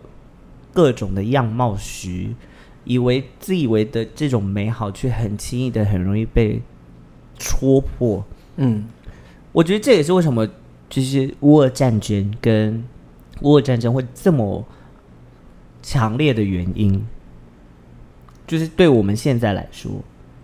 [0.72, 2.28] 各种的样貌时，
[2.84, 6.62] 以为自以为的这种美好，却很轻易的很容易被
[7.38, 8.24] 戳破。
[8.56, 8.86] 嗯，
[9.52, 10.48] 我觉得这也是为什么
[10.88, 12.82] 就是乌俄战争跟
[13.42, 14.64] 乌俄战争会这么
[15.82, 17.06] 强烈的原因，
[18.46, 19.92] 就是对我们现在来说，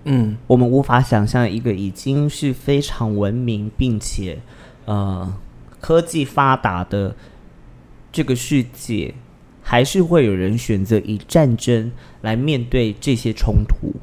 [0.05, 4.41] 嗯，我们无法想象一个已经是非常文明并且
[4.85, 5.35] 呃
[5.81, 7.15] 科技发达的
[8.13, 9.15] 这个世界，
[9.63, 11.91] 还是会有人选择以战争
[12.23, 13.95] 来面对这些冲突。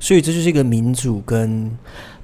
[0.00, 1.76] 所以这就是一个民主跟跟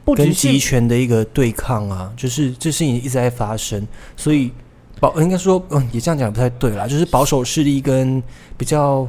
[0.04, 4.52] 不只是集权的一个对抗啊，就是这事情一直在发生，所以
[5.00, 8.22] 保应该说，嗯，也这样讲不太对啦，就是保守势力跟
[8.56, 9.06] 比较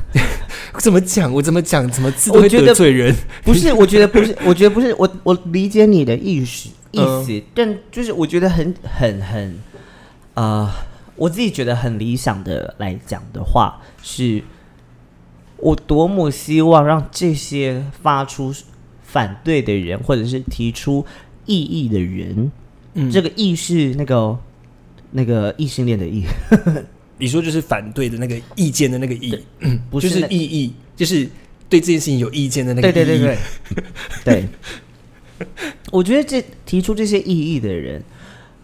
[0.78, 7.24] 怎么讲，我怎么讲，怎么字都会我觉得得罪人，不是，我觉得不是，我觉得不是，我我理解你的意思意嗯。
[7.24, 9.58] 思，但就是我觉得很很很，
[10.34, 10.70] 呃，
[11.16, 14.42] 我自己觉得很理想的来讲的话，是
[15.56, 18.54] 我多么希望让这些发出
[19.02, 21.04] 反对的人，或者是提出
[21.46, 22.52] 异议的人，
[22.94, 24.36] 嗯，这个异是那个
[25.10, 26.24] 那个异性恋的异，
[27.18, 29.38] 你说就是反对的那个意见的那个意，
[29.90, 31.28] 不就是异议，就是
[31.68, 33.36] 对这件事情有意见的那个对对对
[33.74, 33.84] 对
[35.38, 35.46] 对，
[35.90, 38.02] 我觉得这提出这些异议的人，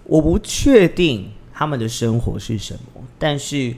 [0.05, 3.75] 我不确定他们的生活是什么，但是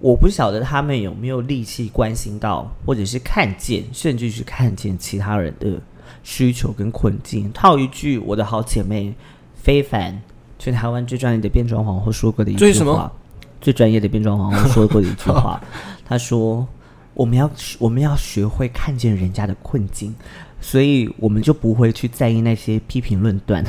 [0.00, 5.80] 我不晓得他们有没有力气关心到，或者是看见，甚至是看见其他人的
[6.22, 7.50] 需求跟困境。
[7.52, 9.12] 套一句我的好姐妹
[9.60, 10.22] 非凡，
[10.58, 13.12] 全台湾最专业的变装皇后说过的一句最什么话，
[13.60, 15.60] 最专业的变装皇后说过的一句话，
[16.04, 16.66] 他说。
[17.14, 20.14] 我们要我们要学会看见人家的困境，
[20.60, 23.64] 所以我们就不会去在意那些批评论断。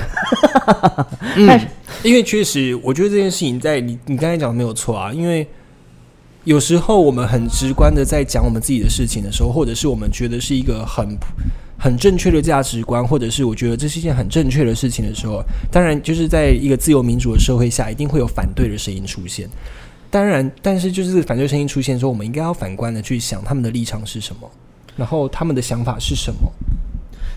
[1.35, 1.59] 嗯
[2.03, 5.11] 因为确实，我觉得这件事情在你你刚才讲的没有错啊。
[5.11, 5.47] 因为
[6.43, 11.17] 有时候我们很直观的在讲我们自己的事情的时候，或者是我们觉得是一个很
[11.79, 19.49] 很正确的价值观，或者是我觉得这是一件很正确的事情的时候，当然就是在一个自由民主的社会下，一定会有反对的声音出现。
[20.11, 24.51] 当然，但是就是反对声音出现的时候，我们应该要反观的去想他们的立场是什么，
[24.97, 26.51] 然后他们的想法是什么。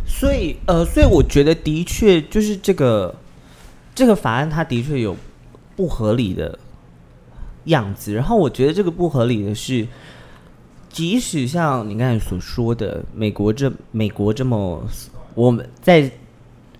[0.07, 3.15] 所以呃，所以我觉得的确就是这个
[3.95, 5.17] 这个法案，它的确有
[5.77, 6.59] 不合理的
[7.65, 8.13] 样子。
[8.13, 9.87] 然后我觉得这个不合理的是，
[10.93, 14.81] 即使像你刚才所说的，美国这美国这么
[15.35, 16.11] 我们在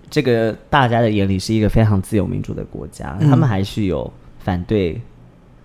[0.09, 5.01] 这个大家的眼里是一个非常自由民主的国家，嗯他们还是有反对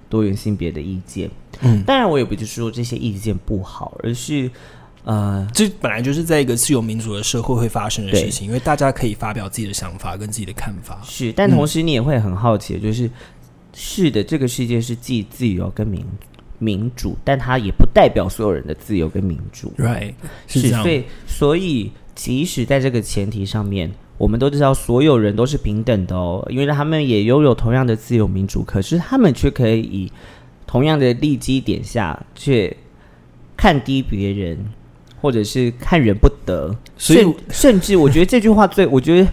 [0.09, 1.31] 多元性别的意见。
[1.61, 4.51] 嗯，当然，我也不是说这些意见不好，而是
[5.05, 11.01] 呃，这本来就是在一个自由民主的社会会发生的事情，因为大家可以发表自己的想法跟自己的看法。
[11.03, 13.11] 是，但同时你也会很好奇，就是、
[13.75, 16.05] 是的，这个世界是既自由跟民
[16.59, 19.73] 民主，但它也不代表所有人的自由跟民主。
[19.79, 20.15] Right，
[20.47, 20.91] 是这样所。
[20.91, 30.13] 以所以即使在这个前提上面，我们都知道所有人都是平等的哦，因为他们也拥有同样的自由民主，可是他们却可以以
[30.67, 32.77] 同样的利基点下，却
[33.57, 34.59] 看低别人，
[35.21, 39.29] 或者是看人不得，所以甚甚至我觉得这句话最， 我觉得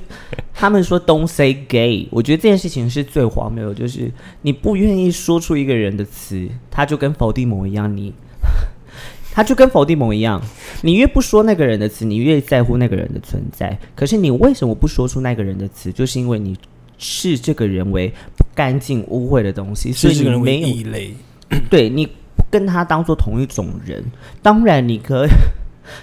[0.54, 8.13] 他们说 “don't say gay”，我觉得这件事情是最荒谬的，就是你不愿意说出一个人的词，他就跟否定某一样，你
[9.32, 10.41] 他就跟否定某一样，
[10.82, 13.78] 你越不说那个人的词，你越在乎那个人的存在。
[13.93, 15.91] 可是你为什么不说出那个人的词？
[15.91, 16.56] 就是因为你
[16.98, 21.13] 视这个人为不干净、污秽的东西，所以是这个人为你没有异类，
[21.69, 24.02] 对你不跟他当做同一种人，
[24.41, 25.30] 当然你可以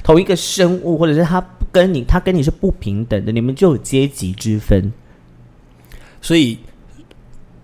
[0.03, 4.92] 同一个生物，或者是他不跟你，他跟你是不平等的，你们就有阶级之分。
[6.21, 6.59] 所以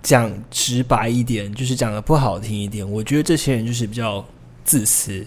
[0.02, 4.24] 讲直白一点，就是讲的不好听一点，我觉得这些人就是比较
[4.64, 5.24] 自私。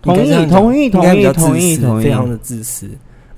[0.00, 2.88] 同意同意应该比较自私同意同意非常的自私。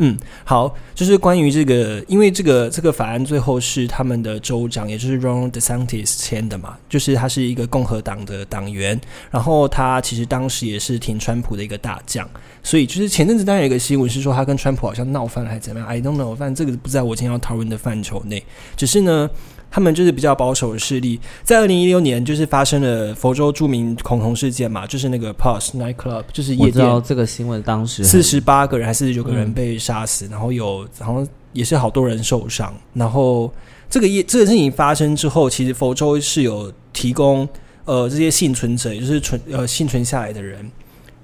[0.03, 8.99] 嗯，好，就是关于这个，因为这个这个法案最后是他们的州长，也就是 Ron DeSantis 签的嘛，就是他是一个共和党的党员，
[9.31, 12.27] 然后他其实当时也是挺川普的一个大将，
[12.63, 18.43] 所以就是前阵子当然有一个新闻是说他跟川普好像闹翻了还是怎么样，I don't know，反正这个不在我今天要讨论的范畴内，
[18.79, 19.29] 只是呢，
[19.71, 21.21] 他们就是比较保守的势力。
[21.43, 32.75] 在二零一六年，就是发生了佛州著名恐同事件嘛，就是那个 Pulse Night Club，就是夜我知道店，这个新闻当时四十八个人还是四十九个人嗯被杀死，然后有好像也是好多人受伤。
[32.95, 33.53] 然后
[33.89, 37.49] 这个夜这个事情发生之后，其实佛州是有提供
[37.85, 40.71] 呃这些幸存者，也就是存呃幸存下来的人，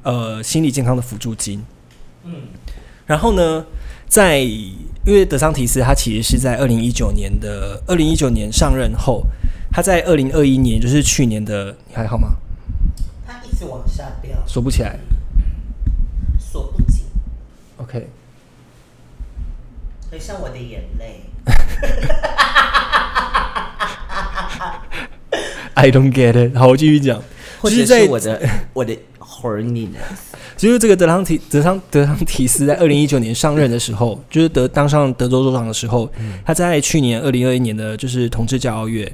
[0.03, 1.65] 呃心理健康的辅助金。
[2.25, 2.35] 嗯，
[3.07, 3.65] 然后呢，
[4.09, 4.45] 在
[5.07, 9.25] 因为德桑提斯他其实是在二零一九年的二零一九年上任后，
[9.71, 12.35] 他在二零二一年就是去年的，你还好吗？
[13.25, 14.99] 他一直往下掉，锁不起来。
[16.41, 17.05] 锁不紧
[17.77, 18.09] ，OK，
[20.11, 21.21] 很像我的眼泪。
[25.75, 26.57] I don't get it。
[26.57, 27.23] 好，我继续讲。
[27.61, 28.43] 或者就是在是我的
[28.73, 28.99] 我的
[29.41, 29.91] horniness，
[30.57, 36.11] 就是这个德桑提德桑德桑提斯在二零一九年上任的时候，就是德当上德州州长的时候，
[36.45, 39.11] 他在去年二零二一年的就是同志骄傲月，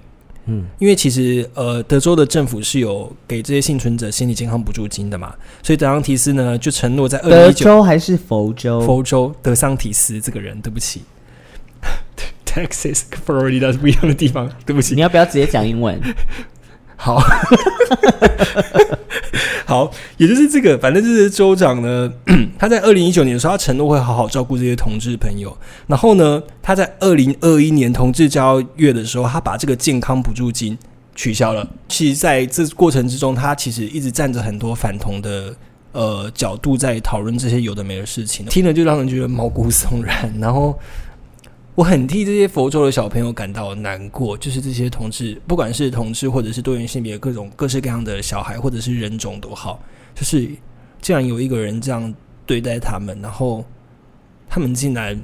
[0.46, 8.80] 嗯，因为其实呃德州的政府是有给这些幸存者心理健康补助金的嘛，所以德桑提斯呢就承诺在二零德一九州还是佛州？
[8.80, 11.02] 佛州德桑提斯这个人，对不起，
[12.46, 14.94] Texas Florida 是不一样的地方，对不起。
[14.94, 16.00] 你，要不要直接讲英文？
[16.94, 17.20] 好，
[19.72, 22.12] 好，也就是这个，反正就是州长呢，
[22.58, 25.56] 他在二零一九年的时候，他承诺会好好照顾这些同志朋友。
[25.86, 30.76] 然后呢，他在二零二一年同志交月的时候，他把这个健康补助金
[31.14, 31.66] 取消了。
[31.88, 35.54] 其实在这过程之中，他其实一直站着很多反同的。
[35.92, 40.32] 呃，角度在讨论这些有的没的事情，听了就让人觉得毛骨悚然。
[40.40, 40.74] 然后
[41.74, 49.80] 我很替这些佛州的小朋友感到难过，就是这些同志，不管是同志或者是多元性别各种各式各样的小孩，或者是人种都好，
[50.14, 50.46] 就是
[51.00, 53.64] 竟然有一个人这样对待他们，然后
[54.50, 55.18] 他们竟然，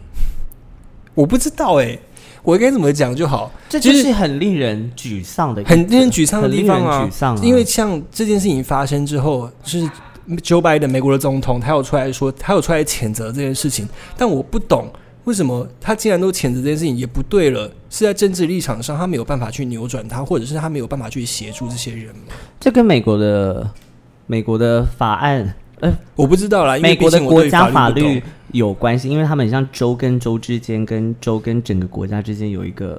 [1.14, 1.98] 我不知道哎、
[2.42, 7.06] 我应该怎么讲就好，这就是很令人沮丧的很令人沮丧的地方啊。
[7.06, 9.86] 沮丧啊，因为像这件事情发生之后，就是
[10.28, 14.90] Joe Biden 美国的总统，他有出来说，他有出来谴责这件事情，但我不懂
[15.28, 22.22] 为什么他既然都谴责这件事情，也不对了，是在政治立场上他没有办法去扭转他，或者是他没有办法去协助这些人吗？
[22.58, 23.70] 这跟美国的
[24.26, 32.98] 美国的法案，呃，我不知道啦，因为美国的国家法律有关系，因为他们很像州跟州之间，跟州跟整个国家之间有一个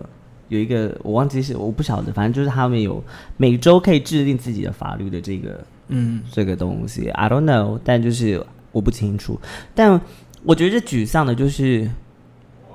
[0.50, 3.04] 有一个，我忘记是我不晓得，反正就是他们有
[3.38, 9.40] 每周可以制定自己的法律的这个嗯这个东西，I don't know，但就是我不清楚。
[9.74, 10.00] 但
[10.44, 11.90] 我觉得沮丧的就是，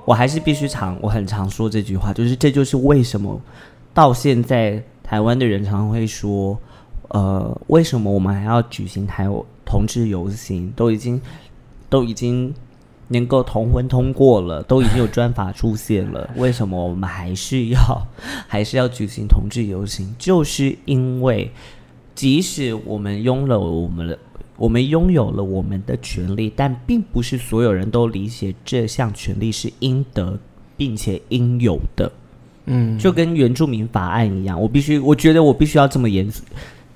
[0.05, 3.41] 我还是必须常，我很常说这句话，就是这就是为什么
[3.93, 6.57] 到现在台湾的人常会说，
[7.09, 9.27] 呃，为什么我们还要举行台
[9.65, 10.71] 同志游行？
[10.75, 11.19] 都已经
[11.89, 12.53] 都已经
[13.09, 18.07] 能够同婚通过了，都已经有专法出现了，为什么我们还是要
[18.47, 20.15] 还是要举行同志游行？
[20.17, 21.51] 就是因为。
[22.15, 24.17] 即使我们拥有了我们的，
[24.57, 30.37] 我们拥有了我们的权利，但并不是所有人都理解这项权利是应得
[30.77, 32.11] 并且应有的。
[32.65, 36.43] 嗯，就跟原住民法案一样，我必须，我觉得我必须要这么严肃，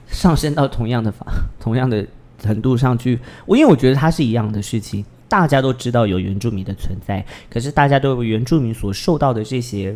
[0.08, 1.26] 上升到同样的法、
[1.60, 2.06] 同样的
[2.40, 3.20] 程度上去。
[3.46, 9.96] 我因为我觉得它是一样的事情，大家都知道有原住民的存在，可是大家都有原住民所受到的这些。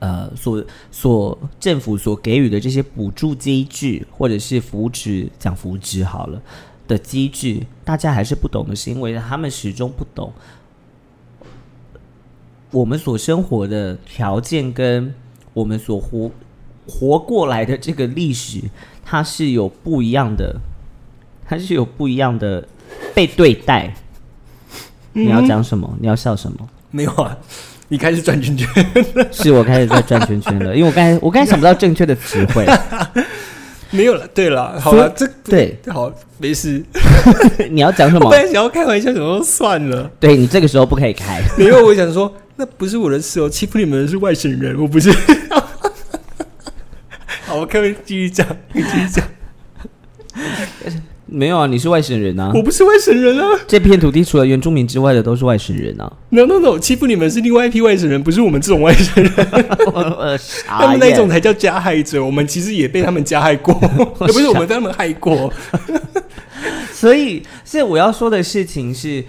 [0.00, 6.42] 呃，所所政府所给予的这些补助机制，或者是扶持，讲扶持好了
[6.88, 10.32] 的机制，大家还是不懂的，是因为他们始终不懂
[12.70, 15.14] 我们所生活的条件跟
[15.52, 16.30] 我们所活
[16.88, 18.62] 活过来的这个历史，
[19.04, 20.58] 它是有不一样的，
[21.44, 22.66] 它是有不一样的
[23.14, 23.94] 被对待。
[25.12, 25.94] 你要讲什么？
[26.00, 26.68] 你要笑什么？
[26.90, 27.36] 没有啊，
[27.92, 28.68] 你开始转圈圈，
[29.32, 32.64] 是我开始在转圈圈了，因为我刚才我刚才想不到正确的词汇。
[33.90, 34.24] 没有了。
[34.28, 36.80] 对了，好了，这对，好没事。
[37.68, 38.40] 你要讲什么我本？
[38.40, 40.08] 来想要开玩笑，想说算了。
[40.20, 41.42] 对你这个时候不可以开。
[41.58, 45.10] 没有，我想说，那不是我的事哦，欺负你们的是外省人，我不是。
[47.46, 49.24] 好，我可以继续讲，你继续讲。
[51.32, 52.62] 没有啊，你是外省人啊我。
[52.62, 56.12] 不是外省人啊这片土地除了原住民之外的都是外省人啊。
[56.30, 59.32] ！No No No，欺负你们是另外一批外省人，不是我们这种外省人。
[59.36, 63.72] 呃， 他们那种才叫加害者，我们其实也被他们加害过，
[64.26, 65.52] 也不是我们被他们害过。
[66.92, 69.24] 所以，所以我要说的事情是，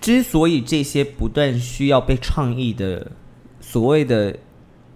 [0.00, 3.12] 之所以这些不断需要被倡议的
[3.60, 4.36] 所谓的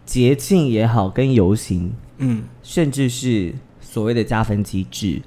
[0.05, 3.55] 捷径也好，跟游行，嗯甚至是
[3.95, 5.23] 所谓的加分机制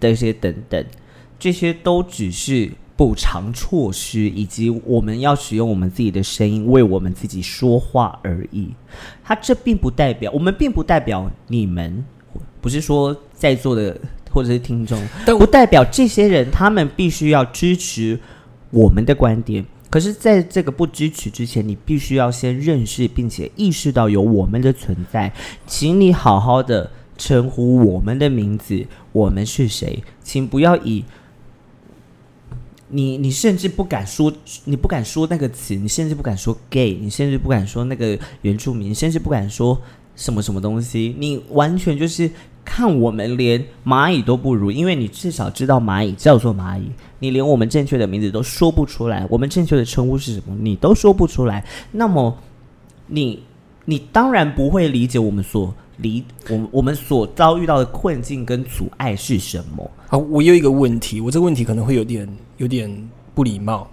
[0.00, 0.84] 的一些等等，
[1.38, 8.74] 这些都只是补偿措施，以及我们要使用我们自己的声音为我们自己说话而已。
[9.22, 12.04] 它这并不代表，我们并不代表你们，
[12.60, 13.96] 不是说在座的
[14.32, 18.18] 或者是听众，但不代表这些人他们必须要支持
[18.70, 19.64] 我们的观点。
[19.88, 25.32] 可是，在这个不支持之前，你必须要先认识并且意识到有我们的存在，
[25.64, 31.04] 请你好好的称呼我们的名字，我们是谁，请不要以
[32.88, 34.32] 你你甚至不敢说，
[34.64, 39.80] 你不敢说那个词，你甚至不敢说 gay，你甚至不敢说那个原住民，甚至不敢说
[40.14, 42.30] 什么什么东西，你完全就是
[42.64, 52.38] 看我们连蚂蚁都不如，因为你至少知道蚂蚁叫做蚂蚁，你连我们正确的名字都说不出来，我们正确的称呼是什么，你都说不出来，那么
[53.08, 53.42] 你
[53.84, 59.90] 你当然不会理解我们所理我我们所遭遇到的困境跟阻碍是什么。
[60.08, 62.28] 好，我有一个问题，我这个问题可能会有点
[62.58, 62.90] 有点
[63.34, 63.88] 不礼貌，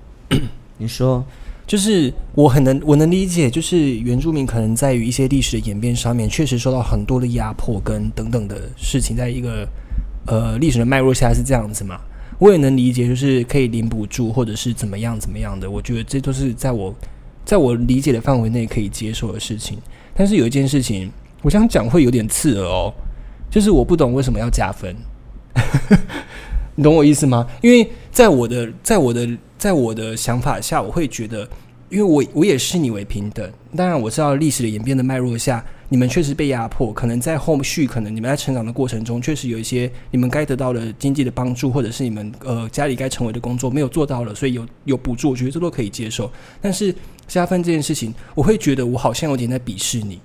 [0.78, 1.24] 你说，
[1.66, 9.68] 就是我很能我能理解，就是原住民可能在于一些历史的演变上面，确实受到很多的压迫跟等等的事情，在一个
[10.28, 12.00] 呃历史的脉络下是这样子嘛。
[12.40, 16.94] 我也能理解，就是可以领补助或者是怎么样怎么样的，我觉得这都是在我
[17.46, 19.78] 在我理解的范围内可以接受的事情。
[20.14, 21.10] 但是有一件事情，
[21.44, 22.92] 我想讲会有点刺耳哦，
[23.52, 24.96] 就是我不懂为什么要加分。
[26.76, 27.46] 你懂我意思吗？
[27.62, 29.30] 因为在我的在我的
[29.60, 31.48] 在我的想法下，我会觉得，
[31.90, 33.48] 因为我我也视你为平等。
[33.76, 46.32] 当然，我知道历史的演变的脉络下，你们确实被压迫，可能在后续，可能你们在成长的过程中，确实有一些你们该得到的经济的帮助，或者是你们呃家里该成为的工作没有做到了，所以有有补助，我觉得这都可以接受。
[46.60, 46.96] 但是
[47.28, 50.20] 加分这件事情，我会觉得我好像有点在鄙视你，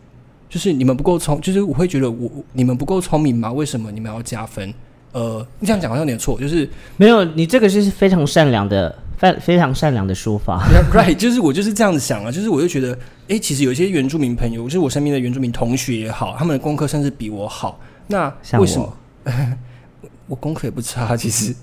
[0.49, 3.53] 就是你们不够聪，就是我会觉得我你们不够聪明吗？
[3.53, 4.73] 为什么你们要加分？
[5.13, 10.63] 呃，你这样讲好像有点错，就是没有，你这个是非常善良的，非非常善良的说法。
[10.93, 12.97] right，就是我就是这样子想啊，就是我就觉得，
[13.29, 18.29] 诶，其实有一些原住民朋友，就是我身边的原住民同学也好，他们的功课甚至比我好，那
[18.59, 18.95] 为什么
[19.25, 19.33] 我？
[20.29, 21.55] 我功课也不差，其实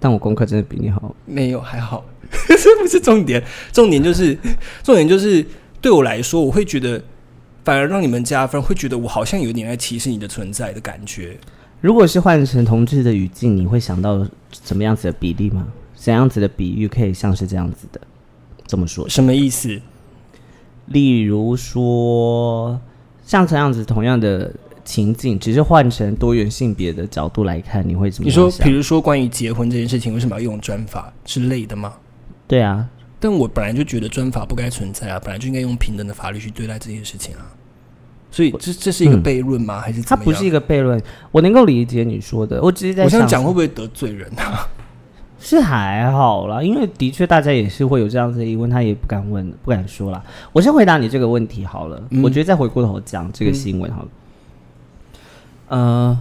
[0.00, 1.14] 但我功课真的比你好。
[1.24, 4.36] 没有还好， 这不是重点，重点就是
[4.82, 5.46] 重点就是
[5.80, 7.00] 对我来说，我会觉得
[7.68, 11.36] 反而让你们加分，会觉得我好像有点在歧视你的存在的感觉。
[11.82, 14.26] 如果是换成同志的语境，你会想到
[14.64, 15.68] 什么样子的比例吗？
[15.94, 18.00] 怎样子的比喻可以像是这样子的？
[18.66, 19.78] 怎么说，什么意思？
[20.86, 22.80] 例如说，
[23.26, 24.50] 像这样子同样的
[24.82, 31.92] 情境，只是换成多元性别的角度来看，你会怎么你说，比如说关于结婚这件事情，为什么要用专法之类的吗？
[32.46, 32.88] 对啊，
[33.20, 37.46] 但我本来就觉得专法不该存在啊，本来就应该用平等的法律去对待这件事情啊。
[38.30, 39.80] 所以这这是一个嗯悖论吗？
[39.80, 40.02] 还是？
[40.02, 41.02] 它不是一个悖论，
[41.32, 44.68] 我能够理解你说的，我只是在我这样想讲会不会得罪人啊？
[45.40, 50.22] 是还好啦，因为的确大家也是会有这样子的疑问，他也不敢问，不敢说啦。
[50.52, 54.08] 我先回答你这个问题好了，嗯我觉得再回过头讲这个新闻好了。
[55.68, 56.18] 呃，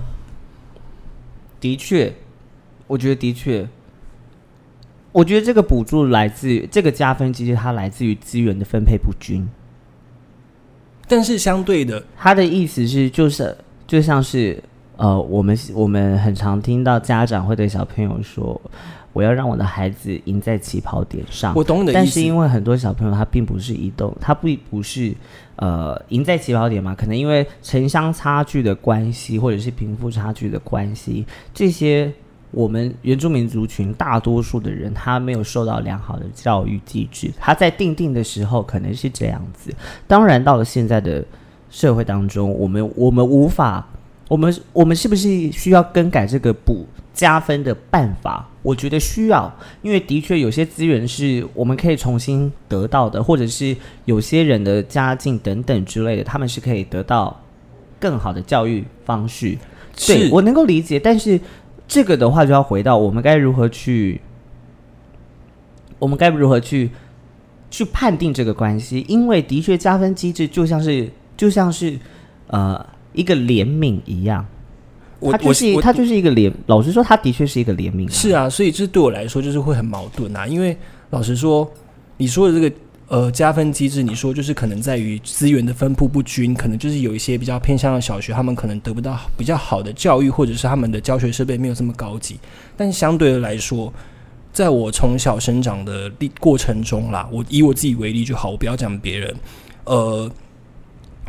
[1.59, 2.13] 的确，
[2.85, 3.67] 我觉得的确，
[5.17, 9.43] 我觉得这个补助来自于这个加分其实，它来自于资源的分配不均。
[11.07, 13.57] 但是相对的，他的意思是，就是
[13.87, 14.61] 就像是
[14.95, 18.61] 呃，我们我们很常听到家长会对小朋友说，
[19.11, 21.51] 我要让我的孩子赢在起跑点上。
[21.55, 21.97] 我懂你的意思。
[21.97, 25.11] 但是因为很多小朋友他并不是移动，他并不是
[25.55, 32.13] 呃赢在起跑点嘛，可能因为城乡差距的关系，或者是贫富差距的关系，这些
[32.51, 39.73] 我们原住民族群大多数的人，他没有受到良好的教育机制，他在定定的时候可能是这样子。
[40.07, 41.23] 当然，到了现在的
[41.69, 43.87] 社会当中，我们我们无法，
[44.29, 48.47] 我们我们是不是需要更改这个补加分的办法？
[48.63, 53.75] 我觉得需要，因为的确有些资源是我们可以重新得到的，或者是
[54.05, 57.41] 有些人的家境等等之类的，他们是可以得到
[57.99, 59.57] 更好的教育方式。
[59.99, 61.39] 对是我能够理解，但是
[61.87, 64.19] 这个的话就要回到我们该如何去，
[65.99, 66.89] 我们该如何去
[67.71, 69.05] 去判定这个关系？
[69.07, 71.97] 因为的确加分机制就像是就像是
[72.47, 74.45] 呃一个怜悯一样，
[75.19, 80.45] 我它就是它就是一个怜，老实说，他的确是一个怜悯、是啊，所以这对我来说就是会很矛盾啊。
[80.45, 80.77] 因为
[81.11, 81.69] 老实说，
[82.17, 82.75] 你说的这个
[83.07, 92.37] 呃加分机制，你说就是可能在于资源的分布不均，可能就是有一些比较偏向的小学，他们可能得不到比较好的教育，或者是他们的教学设备没有这么高级。
[92.75, 93.93] 但相对的来说，
[94.51, 99.35] 在我从小生长的历过程中啦，我以我自己为例就好，我不要讲别人。
[99.85, 100.29] 呃，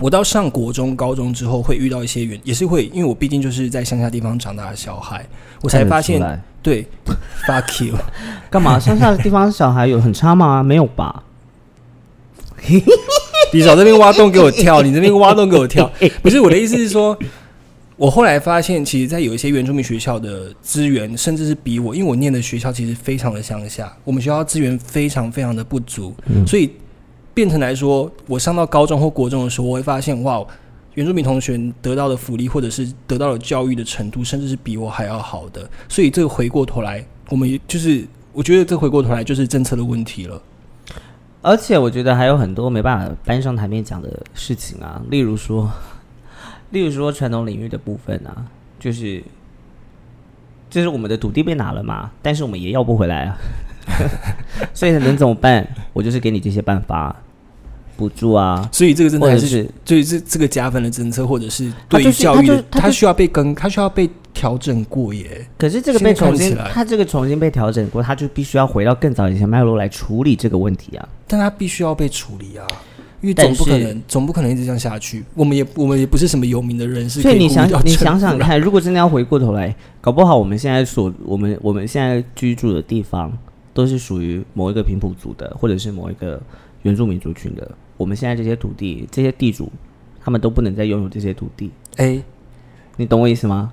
[0.01, 5.25] 我到上国中、高中之后，会遇到一些原，也是会，因为我毕竟就是在乡下地方长大的小孩，
[5.63, 6.85] 我才发现对
[7.47, 7.95] ，fuck you，
[8.51, 8.81] 干嘛？
[8.81, 10.61] 乡下的地方小孩有很差吗？
[10.61, 11.23] 没有吧？
[13.53, 15.91] 你少这边挖洞给我跳，你这边挖洞给我跳，
[16.23, 17.19] 不是我的意思是说，
[17.97, 26.15] 我后来发现，其实，在有一些原住民学校的资源，甚至是比我，因为我念的学校其实非常的乡下，我们学校资源非常非常的不足，
[26.47, 26.71] 所以
[27.33, 30.45] 变成来说，我上到高中或国中的时候，我会发现，哇，
[30.95, 40.41] 原住民同学得到的福利或者是得到的教育的程度，甚至是比我还要好的，所以这个回过头来，我们也就是，我觉得这回过头来就是政策的问题了。
[41.41, 45.71] 而且我觉得还有很多没办法搬上台面讲的事情啊，例如说，
[46.71, 48.45] 例如说传统领域的部分啊，
[48.79, 49.23] 就是，
[50.69, 53.37] 就是我们的土地被拿了嘛，但是我们也要不回来啊，
[54.75, 55.67] 所以能怎么办？
[55.93, 57.15] 我就是给你这些办法，
[57.97, 65.45] 补助啊，所以这个真的还是所以这这个加分的政策，或者是对于教育它需要被更，它需要被调整过耶。
[65.59, 71.09] 可是这个被重新现在看起来，它这个重新被调整过，他就必须要回到更早以前脉络来处理这个问题啊。
[71.27, 72.65] 但他必须要被处理啊，
[73.21, 75.25] 因为总不可能总不可能一直这样下去。
[75.35, 83.37] 我们也我们也不是什么有名的人士，所以你想你想想看，如果真的要回过头来，搞不好我们现在所我们我们现在居住的地方
[83.75, 86.41] 都是属于某一个平埔族的，或者是某一个
[86.83, 87.69] 原住民族群的。
[87.97, 89.69] 我们现在这些土地，这些地主，
[90.21, 92.23] 他们都不能再拥有这些土地，哎，
[92.97, 93.73] 你懂我意思吗？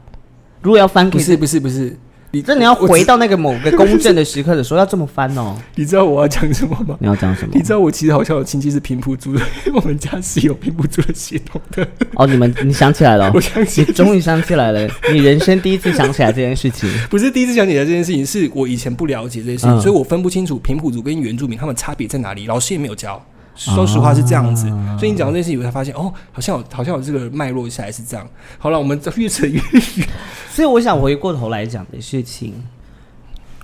[0.65, 1.95] 如果要翻不是不是不是，
[2.31, 5.55] 你真的要回到那个某个 公正的时刻的时候，要这么翻哦。
[5.75, 6.97] 你知道我要讲什么吗？
[6.99, 7.61] 你要讲什么你？
[7.61, 9.41] 知道我其实好像有亲戚是平埔族的，
[9.75, 11.87] 我们家是有平埔族的血统的。
[12.15, 16.89] 哦，你们你想起来了哦， 我想起你终于想起来了，你人生第一次想起来这件事情。
[17.11, 23.23] 不是第一次想起来这件事情，是我以前不了解这件事情，嗯所以我分不清楚平埔族跟原住民他们差别在哪里，老师也没有教。
[23.55, 28.27] 说实话是这样子，啊所以你讲到这件事情，我才发现哦，好像有好像有这个脉络下来是这样。
[28.57, 30.07] 好了，我们越扯越远。
[30.49, 32.53] 所以我想回过头来讲的事情，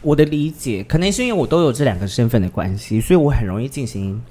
[0.01, 4.21] 我的理解可能是因为我都有这两个身份的关系，所以我很容易进行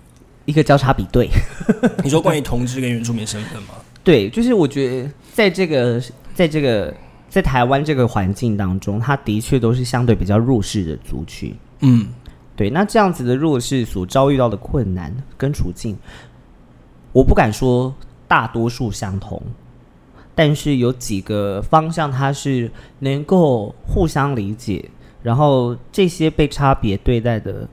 [0.47, 1.29] 一个交叉比对。
[2.03, 3.75] 你说关于同志跟原住民身份吗？
[4.03, 6.03] 对，就是我觉得在这个
[6.35, 6.93] 在这个
[7.29, 11.55] 在台湾这个环境当中，它的确都是相对比较弱势的族群。
[11.81, 12.09] 嗯，
[12.61, 15.97] 对，那这样子的弱势所遭遇到的困难跟处境，
[17.11, 17.95] 我不敢说
[18.29, 19.43] 大多数相同，
[20.35, 24.91] 但是有几个方向它是能够互相理解，
[25.23, 27.67] 然后这些被差别对待的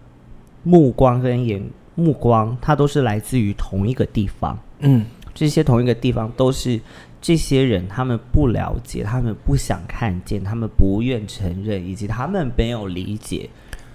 [0.64, 1.62] 目光跟眼
[1.96, 4.58] 目光，它都是来自于同一个地方。
[4.80, 6.80] 嗯，这些同一个地方都是
[7.20, 13.50] 这些人他们不了解，他们不想看见，他们不愿承认，以及他们没有理解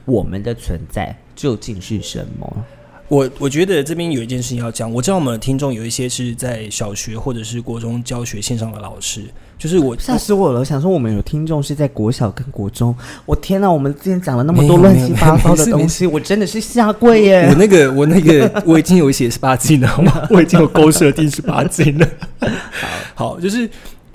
[0.04, 2.64] 我们的存在究竟是什么。
[3.08, 9.24] 我我觉得这边有一件事情要讲，我知道我们的听众有一些是在小学或者是国中教学线上的老师，
[9.58, 10.60] 就是我吓死我了！
[10.60, 12.96] 我想说，我们有听众是在国小跟国中，
[13.26, 13.70] 我天哪！
[13.70, 17.54] 我们之前讲了那么多乱七八糟的东西，我真的是下跪耶我！
[17.56, 20.26] 那个我那个我已经有写十八禁了，好吗？
[20.30, 22.08] 我已经有勾设定十八禁了。
[23.14, 23.68] 好，就是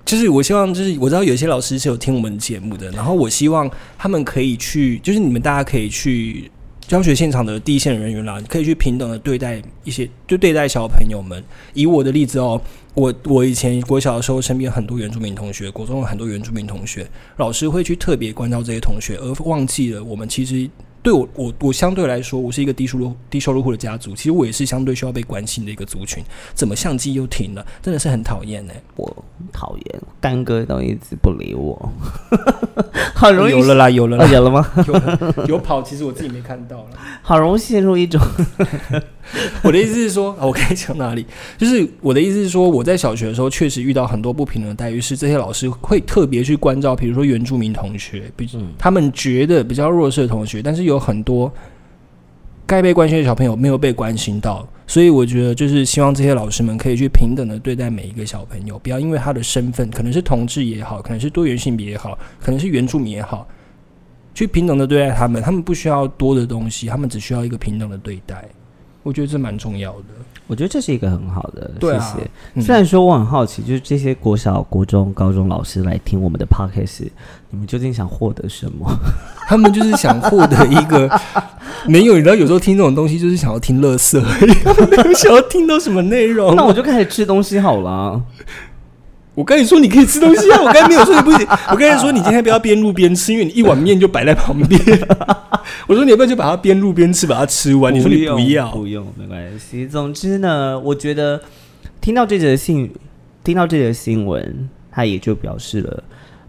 [0.07, 6.49] 就是我希望就是我知道有些老师是有听我们节目的，然后我希望他们可以去，就是你们大家可以去。
[6.87, 11.43] 教学现场的第一线人员啦，可以去平等的对待一些，就对待小朋友们。
[11.73, 12.61] 以我的例子哦，
[12.93, 17.05] 我我以前国小的时候，身边很多原住民同学，国中有很多原住民同学，
[17.35, 20.69] 老师会去特别关照这些同学，而忘记了我们其实
[21.07, 26.21] 对我我我相对来说，我是一个低收入低收入户的家族，其实我也是相对需要被关心的一个族群。
[26.53, 28.73] 怎么相机又停了，真的是很讨厌呢。
[28.97, 31.89] 我讨厌干哥都一直不理我，
[33.15, 34.69] 好容易有了啦，有了啦，哦有了吗？
[34.85, 36.89] 有了有跑，其实我自己没看到了。
[37.21, 38.21] 好容易陷入一种
[39.63, 41.25] 我的意思是说，啊我该讲哪里？
[41.57, 51.51] 就是我的意思是说，我在小学的时候确实遇到很多不平等的待遇，是这些老师会特别去关照，比如说原住民同学，比他们觉得比较弱势的同学，但是有很多
[52.65, 63.47] 该被关心的小朋友没有被关心到，所以我觉得就是希望这些老师们可以去平等的对待每一个小朋友，不要因为他的身份可能是同志也好，可能是多元性别也好，可能是原住民也好，
[64.34, 68.43] 去平等的对待他们，他们不需要多的东西，他们只需要一个平等的对待。
[69.07, 70.05] 我觉得这蛮重要的。
[70.47, 72.29] 我觉得这是一个很好的，对啊谢谢。
[72.55, 77.07] 嗯虽然说我很好奇，就是这些国小、国中、高中老师来听我们的 podcast，
[77.49, 78.85] 你们究竟想获得什么？
[79.47, 81.09] 他们就是想获得一个
[81.87, 84.21] 没有，你知道，有时候听这种东西就是想要听乐色，
[85.15, 86.53] 想要听到什么内容。
[86.55, 88.21] 那我就开始吃东西好了。
[89.38, 90.59] 我跟你说，你可以吃东西啊！
[90.59, 94.81] 我刚才没有说你不行， 我跟你说，你今天不要边录边吃，因为你一碗面就摆在旁边。
[95.85, 97.93] 我说你要不要就把它边录边吃，把它吃完？
[97.93, 99.88] 你说你不要，不用，没关系。
[99.88, 101.39] 总之呢，我觉得
[102.01, 102.91] 听到这则信，
[103.43, 106.03] 听到这则新闻，他也就表示了，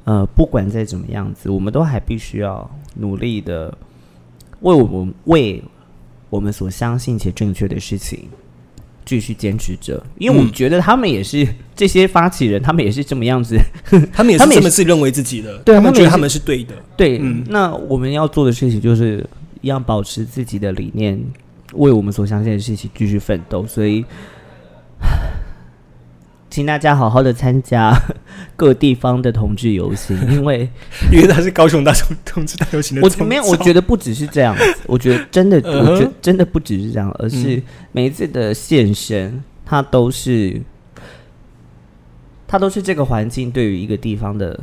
[0.05, 3.77] 呃，不管再怎么样子，我们都还必须要努力的
[4.61, 5.63] 为我们为
[6.31, 8.31] 我们所相信且正确的事情
[9.09, 13.57] 继续坚持着，因为我嗯觉得他们也是这些发起人，他们也是这么样子。
[14.13, 16.75] 他们也是这么自认为自己的，对他们觉得他们是对的。
[16.95, 19.27] 对，嗯那我们要做的事情就是
[19.63, 21.19] 一样保持自己的理念，
[21.73, 23.67] 为我们所相信的事情继续奋斗。
[23.67, 24.05] 所以，
[26.59, 27.97] 请大家好好的参加
[28.57, 30.69] 各地方的同志游行， 因为
[31.13, 40.61] 因为他是高雄大同同志大游行 我没有，我觉得不只是这样子，我觉得真的，我觉得真的不只是这样，而是嗯每一次的现身，它都是，
[42.49, 44.59] 它都是这个环境对于一个地方的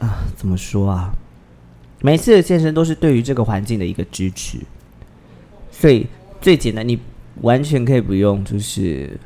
[0.00, 1.14] 啊，怎么说啊？
[2.02, 4.58] 每一次的现身都是对于这个环境的一个支持，
[5.70, 6.06] 所以
[6.42, 6.98] 最简单，你
[7.40, 9.18] 完全可以不用就是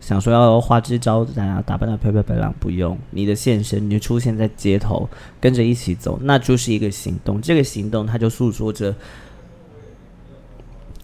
[0.00, 7.40] 想说要花枝招展啊，打扮的漂漂亮亮，不用你的现身，你就出现在街头，跟着一起走，那就是一个行动。
[7.40, 8.94] 这个行动，它就诉说着，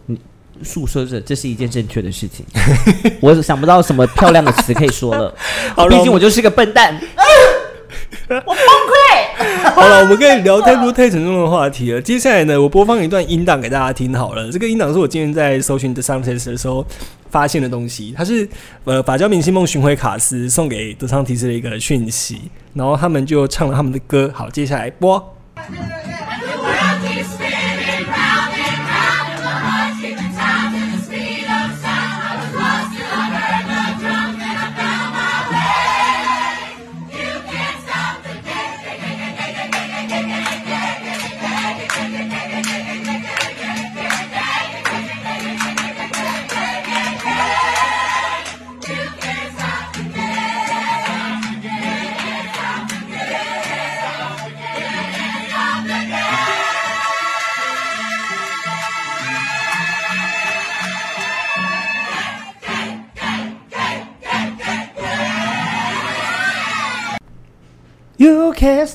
[0.07, 0.19] 你
[0.63, 2.43] 诉说着这是一件正确的事情。
[3.21, 5.33] 我想不到什么漂亮的词可以说了，
[5.89, 6.99] 毕竟我就是个笨蛋。
[9.75, 12.01] 好了，我们可以聊太多太沉重的话题了。
[12.01, 14.51] 接下来呢，我播放一段音档给大家听好了。
[14.51, 16.85] 这个音档是我今天在搜寻 The Soundtest 的时候
[17.29, 18.47] 发现的东西，它是
[18.83, 24.31] 呃法交明星梦巡回卡斯送给德桑提斯的一个讯息，然后他们就唱了他们的歌。
[24.33, 25.35] 好，接下来播。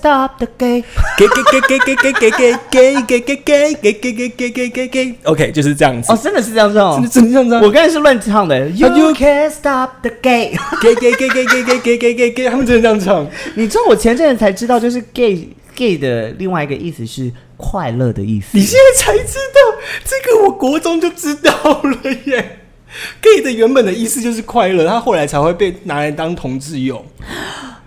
[0.02, 0.82] Stop the gay。
[1.16, 6.18] 给给给给给给给给给给给给给给给给给给给，OK，就是这样子哦，。
[6.20, 7.10] 真的是这样唱真的哦。
[7.12, 7.60] 真的这样子啊。
[7.62, 8.68] 我刚才是乱唱的。
[8.70, 10.56] You can't stop the gay。
[10.80, 13.26] 给给给给给给给给给给，他们真的这样唱。
[13.54, 18.48] 你知道我前阵子才知道，就是 gay gay 的另外一个意思是快乐的意思。
[18.52, 22.58] 你现在才知道，这个我国中就知道了耶。
[23.22, 27.02] gay 的原本的意思就是快乐，他后来才会被拿来当同志用。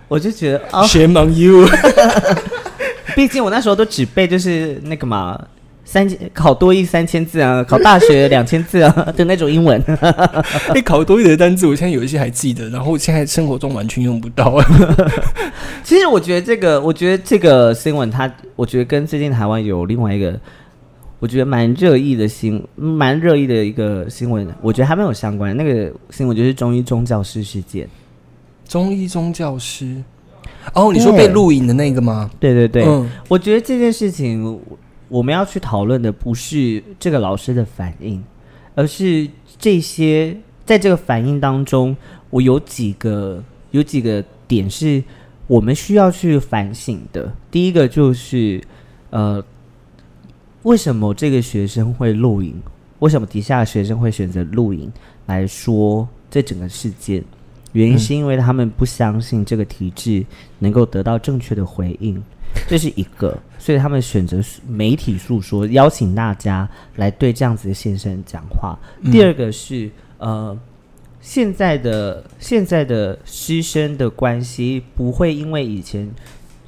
[0.08, 1.66] 我就觉得啊，Shame on you！
[3.16, 5.42] 毕竟我那时候都只背就是那个嘛，
[5.84, 9.82] 三千考多一三千字啊，考大学两千字啊 的那种英文。
[10.74, 14.62] 哎、考多一点的单字，我现在有一些还记得，然后现在生活中完全用不到。
[15.82, 20.38] 其实我觉得这个，我觉得这个新闻它，我觉得跟最近台湾有另外一个，
[21.18, 25.64] 我觉得蛮热议的新，蛮热议的一个新闻，我觉得还蛮有相关的。
[25.64, 27.88] 那个新闻就是中医宗教师事件。
[28.68, 30.02] 中医宗教师，
[30.74, 32.30] 哦，你说被录影的那个吗？
[32.40, 34.60] 对对对，嗯我觉得这件事情
[35.08, 38.22] 我们要去讨论的不是这个老师的反应，
[38.74, 41.96] 而是这些在这个反应当中，
[42.30, 45.02] 我有几个有几个点是
[45.46, 47.32] 我们需要去反省的。
[47.50, 48.60] 第一个就是
[49.10, 49.42] 呃，
[50.64, 52.60] 为什么这个学生会录影？
[52.98, 54.90] 为什么底下的学生会选择录影
[55.26, 57.22] 来说这整个事件？
[57.76, 60.24] 原因是因为他们不相信这个体制
[60.60, 62.22] 能够得到正确的回应，
[62.66, 68.78] 这是一个，所以他们选择媒体诉说，邀请大家来对这样子的先生讲话。
[69.12, 70.58] 第二个是呃，
[71.20, 76.10] 现在的现在的师生的关系不会因为以前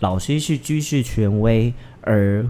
[0.01, 2.45] 老师是居士权威而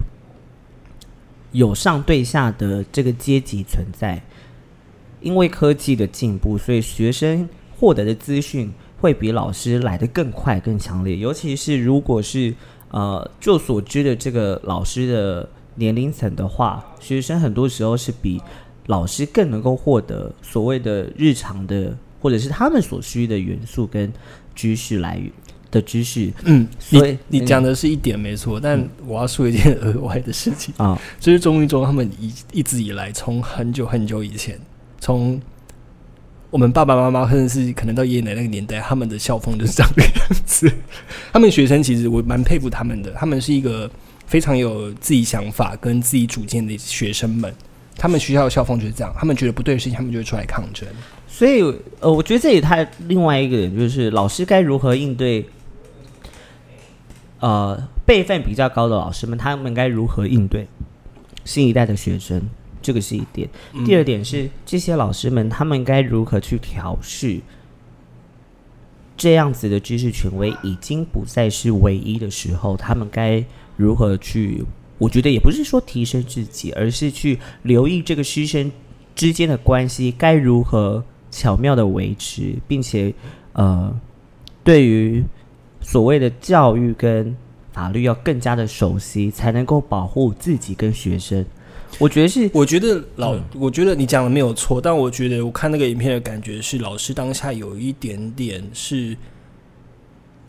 [1.53, 4.21] 有上对下的这个阶级存在。
[5.21, 7.47] 因为科技的进步，所以学生
[7.79, 11.15] 获得的资讯会比老师来得更快、更强烈。
[11.15, 12.53] 尤其是如果是
[12.91, 18.41] 呃，就所知的这个老师的年龄层的话，学生很多时候是比
[18.87, 24.11] 老师更能够获得所谓的日常的，或者是他们所需的元素跟
[24.55, 25.31] 知识来源
[25.71, 30.99] 的知识嗯，所以你你讲的是一点没错，但我要说一件 额外的事情，啊。
[31.19, 34.59] 就是中医中他们一一直以来，从很久很久以前，
[34.99, 35.39] 从
[36.51, 40.13] 我们爸爸妈妈，甚至是可能到爷爷奶奶那个年代，他们的校风就是这样的样
[40.45, 40.71] 子。
[41.31, 43.89] 他们学生其实我蛮佩服他们的，他们是一个
[44.25, 47.53] 非常有自己想法跟自己主见的学生们。
[47.95, 50.87] 他们学校的校风就是这样，他们觉得不对的事情，他们就会出来抗争。
[51.27, 51.61] 所以
[51.99, 55.45] 呃，我觉得这里他另外一个点就是老师该如何应对。
[57.41, 60.67] 呃，辈分比较高的老师们，他们该如何应对
[61.45, 62.41] 新一代的学生？
[62.89, 63.47] 这个是一点。
[63.85, 67.39] 第二点是，这些老师们他们该如何去调试
[69.15, 73.45] 这样子的知识权威已经不再是唯一的时候，他们该
[73.77, 74.65] 如何去？
[74.97, 78.71] 我觉得也不是说提升自己，而是去留意这个师生
[79.13, 83.13] 之间的关系该如何巧妙的维持，并且
[83.53, 83.95] 呃，
[84.63, 85.23] 对于。
[85.81, 87.35] 所谓的教育跟
[87.71, 91.43] 法律要更加的熟悉，才能够保护自己跟学生。
[91.97, 99.17] 我觉得是，我觉得老，我觉得你讲的没有错，但我觉得我看那个影片的感觉是，老师当下有一点点是，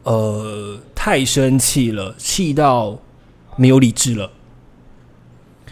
[0.04, 2.96] 呃，太生气了，气到
[3.56, 4.30] 没有理智了。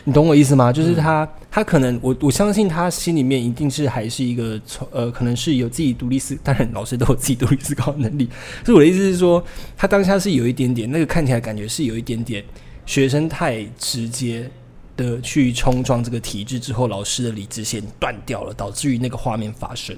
[0.05, 0.73] 你懂我意思吗？
[0.73, 8.27] 就是他，他可能，我我相信他心里面一定是还是一个从呃，可能是有自己独立思，当然老师都有自己独立思考能力。
[8.65, 9.45] 所以我的意思是说，
[9.77, 12.43] 他当下是有一点点那个看起来感觉是有一点点
[12.87, 14.51] 学生太直接
[14.99, 19.97] 的去冲撞这个体制之后，老师的理智线断掉了，导致于那个画面发生。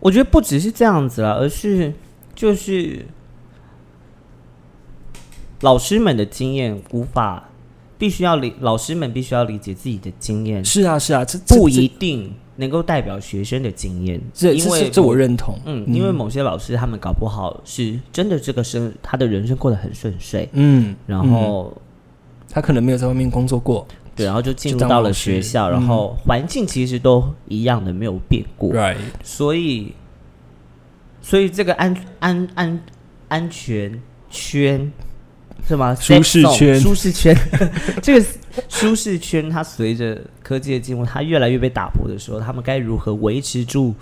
[0.00, 1.92] 我觉得不只是这样子了，而是
[2.34, 3.04] 就是
[5.60, 7.44] 老师们的经验无法。
[7.98, 21.76] 必须要理老师们必须要理解自己的经验，是啊是啊，这不一定能够代表学生的经验，这因为这我认同，嗯，因为某些老师他们搞不好是真的这个生他的人生过得很顺遂，嗯，然后
[22.50, 23.86] 他可能没有在外面工作过，
[24.16, 29.94] 对，然后就进入到了学校，然后环境其实都一样的没有变过，right，所以
[31.20, 32.80] 所以这个安安安
[33.28, 34.90] 安全圈。
[35.66, 35.92] 是吗？
[35.96, 37.36] 舒适圈，舒适圈，
[38.00, 38.26] 这个
[38.68, 43.92] 舒适圈，它随着科技的进步，它越来越被打破的时候，他们该如何维持住？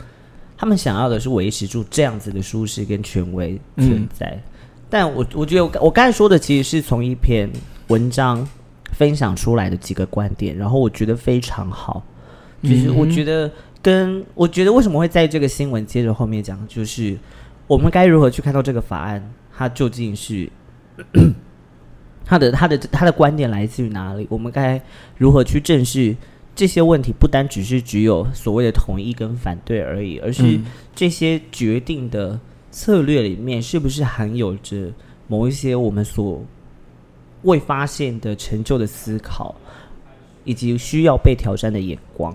[0.57, 4.39] 他们想要的是维持住这样子的舒适跟权威存在。
[4.89, 7.51] 但我我觉得，我我刚才说的其实是从一篇
[7.89, 8.49] 文章
[8.93, 12.03] 分享出来的几个观点，然后我觉得非常好。
[12.63, 13.51] 就是我觉得
[13.83, 17.17] 跟我觉得为什么会在这个新闻接着后面讲，就是
[17.67, 20.51] 我们该如何去看到这个法案，它究竟是。
[22.29, 24.27] 他的他的他的观点来自于哪里？
[24.29, 24.83] 我们该
[25.17, 26.17] 如何去正视
[26.57, 27.13] 这些问题？
[27.13, 30.59] 不单只是只有所谓的同意跟反对而已，而是
[30.93, 32.41] 这些决定的
[32.73, 34.91] 策略里面，是不是含有着
[35.29, 36.45] 某一些我们所
[37.43, 39.55] 未发现的成就的思考，
[40.45, 42.35] 以及需要被挑战的眼光，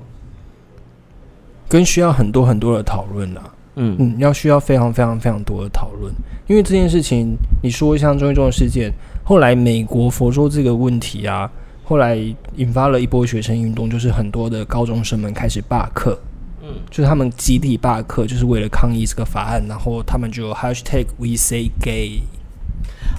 [1.67, 3.53] 跟需要很多很多的讨论啊。
[3.75, 6.13] 嗯嗯，要需要非常非常非常多的讨论，
[6.45, 8.91] 因为这件事情，你说像中一中的事件。
[9.23, 11.49] 后来美国佛州这个问题啊，
[11.85, 12.17] 后来
[12.57, 16.19] 引发了一波学生运动，就是很多的高中生们开始罢课，
[16.61, 22.19] 嗯，就是他们集体罢课，就是为了抗议这个法案，然后他们就 hashtag we say gay。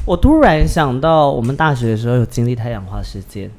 [0.04, 3.50] 我突然想到，我们大学的时候有经历太阳花事件，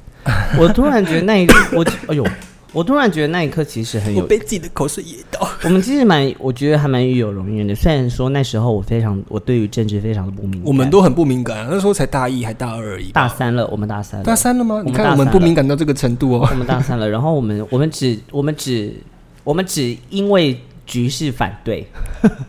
[0.58, 2.26] 我突然觉得那一我哎呦。
[2.72, 5.48] 我突然觉得那一刻其实很有，我被自己的口水噎到。
[5.64, 7.74] 我们其实蛮，我觉得还蛮与有荣焉的。
[7.74, 10.62] 虽然说那时候我非常，我对于政治非常的不敏感。
[10.64, 13.10] 我们都很不敏感，那时候才大一还大二而已。
[13.12, 14.82] 大三了，我们大三，大三了吗？
[14.84, 16.46] 你看我们不敏感到这个程度哦。
[16.50, 18.94] 我们大三了，然后我们我们只我们只
[19.42, 21.86] 我们只因为局势反对。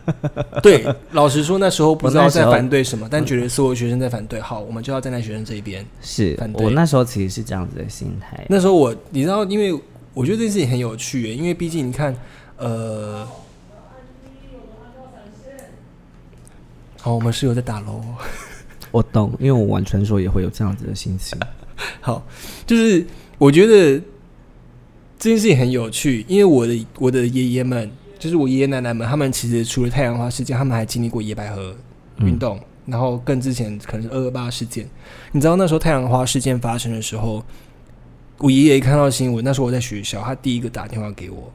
[0.62, 5.84] 对，老实说那时候不知道在反对什么，但觉得所有学生在反对，好，我们就要站在学生这一边。
[6.00, 8.46] 是我那时候其实是这样子的心态。
[8.48, 9.78] 那时候我，你知道，因为。
[10.14, 12.12] 我觉得这件事情很有趣，因为毕竟你看，
[12.56, 13.24] 呃，
[17.00, 18.02] 好，我们室友在打楼，
[18.90, 21.38] 我懂，因为我玩传说也会有这样子的心情。
[22.00, 22.26] 好，
[22.66, 24.02] 就是我觉得
[25.20, 31.74] 这件事情很有趣，因为我的我的爷爷们，就是我爷爷奶奶们，他们其实除了太阳花事件，他们还经历过野百合
[32.18, 34.88] 运动，然后更之前可能是二二八事件。
[35.32, 37.44] 你知道那时候太阳花事件发生的时候？
[38.40, 41.52] 我爷爷一看到新闻，那时候我在学校，他第一个打电话给我，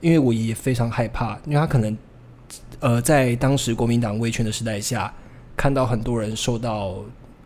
[0.00, 1.98] 因为我爷爷非常害怕，因为他可能，
[2.78, 5.12] 呃，在当时国民党威权的时代下，
[5.56, 6.98] 看到很多人受到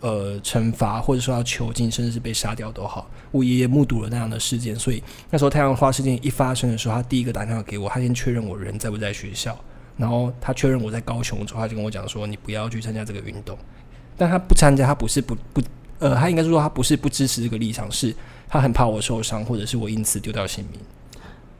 [0.04, 3.10] 呃惩罚，或者说要囚禁，甚至是被杀掉都好。
[3.30, 9.58] 我爷爷目睹了那样的事件，所以那时候太阳花事件一发生的时候，他第一个打电话给我，他先确认我人在不在学校，
[9.96, 13.56] 然后他确认我在高雄之后，他就跟我讲说：“你不要去参加这个运动。”
[14.18, 15.62] 但他不参加，他不是不不，
[15.98, 18.14] 呃，他应该是说他不是不支持这个立场，是。
[18.46, 20.78] 他很怕我受伤，或者是我因此丢掉性命。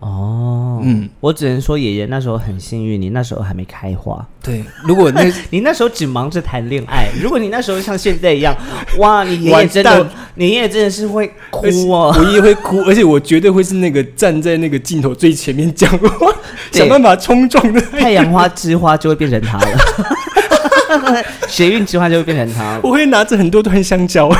[0.04, 7.08] 哦，嗯，我只能说爷爷那时候很幸运，你那时候还没开花，对，如果那 你那时候只忙着谈恋爱。
[7.22, 8.54] 如果你那时候像现在一样，
[8.98, 12.14] 哇，你爷爷真的，你爷爷真的是会哭哦。
[12.20, 16.30] 我爷爷会哭，而且我绝对会是那个站在那个镜头最前面讲话，
[16.70, 17.80] 想办法冲撞的。
[17.80, 24.30] 太阳花之花就会变成他了，学运之花就会变成他了，我会拿着很多段香蕉，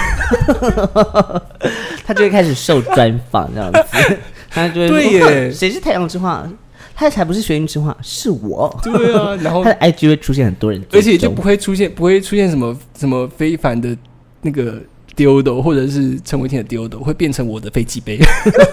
[2.07, 4.19] 他就会开始受专访这样子，
[4.55, 6.49] 他就会对耶谁是太阳之花？
[6.97, 8.73] 他才不是学运之花，是我。
[8.81, 13.97] 对啊， 然后他的 IG 会出现很多人，而且就不会出现不会出现什么什么非凡的
[14.43, 14.81] 那个
[15.17, 18.21] 丢斗，或者是陈伟霆的丢斗，会变成我的飞机杯。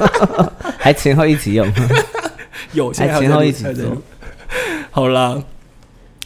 [0.78, 1.68] 还前后一起用。
[2.74, 4.02] 有，还前后一起还在录做。
[4.92, 5.42] 好啦，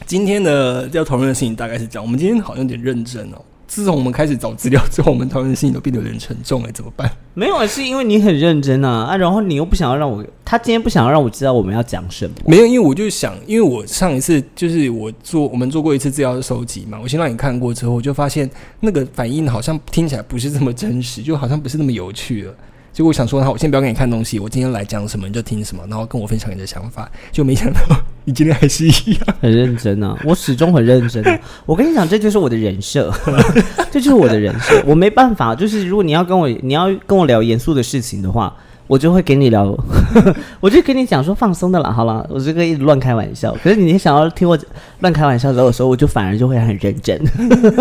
[0.06, 2.04] 今天的要讨论的事情大概是这样。
[2.04, 3.42] 我们今天好像有点认真哦。
[3.68, 7.10] 自从我们开始找资料之后，我们讨论的事情都变得有点沉重哎，怎么办？
[7.34, 12.36] 没有，是因为你很认真啊啊，然后你又不想要让我，他今天不想要让我知道我们要讲什么。
[12.46, 18.50] 没有，因为我就想，因为我上一次就是我做我们做过一次资料的收集嘛，我先让你看过之后，我就发现
[18.80, 22.54] 那个反应好像听起来不是这么真实，就好像不是那么有趣了。
[22.96, 27.12] 就我想说，那，我先不要给你看东西，我今天来讲什么你就听什么，然后跟我分享你的想法。
[27.30, 27.82] 就没想到
[28.24, 29.36] 你今天还是一样。
[29.42, 31.22] 很认真啊，我始终很认真、
[31.66, 33.14] 我跟你讲，这就是我的人设，
[33.92, 34.82] 这就是我的人设。
[34.88, 38.56] 我没办法，就是如果你要跟我，你要跟我聊严肃的事情的话，
[38.88, 39.76] 我就会给你聊，
[40.62, 43.56] 我就跟你讲说放松的啦，好了，我这个一直乱开玩笑。
[43.64, 44.58] 可是你想要听我
[45.00, 47.20] 乱开玩笑的时候，我就反而就会很认真。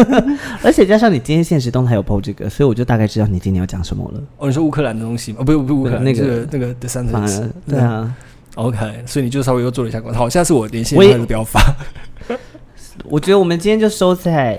[0.64, 4.20] 而且加上你今天现实动态有 PO 这个，所以我就大概知道你今天要讲什么了。
[4.38, 5.38] 哦，你说乌克兰的东西吗？
[5.40, 8.14] 哦，不是，不是乌克兰，那个那个第三反而对啊
[8.54, 10.16] ，OK，所以你就稍微又做了一下功课。
[10.16, 11.60] 好，下次我联系我也他就不要发。
[13.04, 14.58] 我觉得我们今天就收在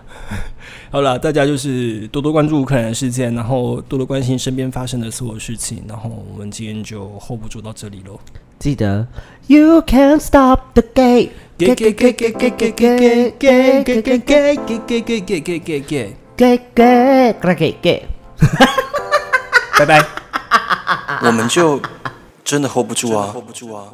[0.91, 8.19] 好了，大家就是多多关注乌克兰事件，然后多多关心身边发生的所有事情，然后我们今天就 hold 不住到这里喽。
[8.59, 9.07] 记得
[9.47, 11.29] You Can't Stop the Game。
[11.57, 18.07] 给给给给给给给给给给给给给给给给给给给，给给给给给，
[19.77, 20.05] 拜拜。
[21.23, 21.79] 我们就
[22.43, 23.93] 真的！hold 不住啊！hold 不住啊！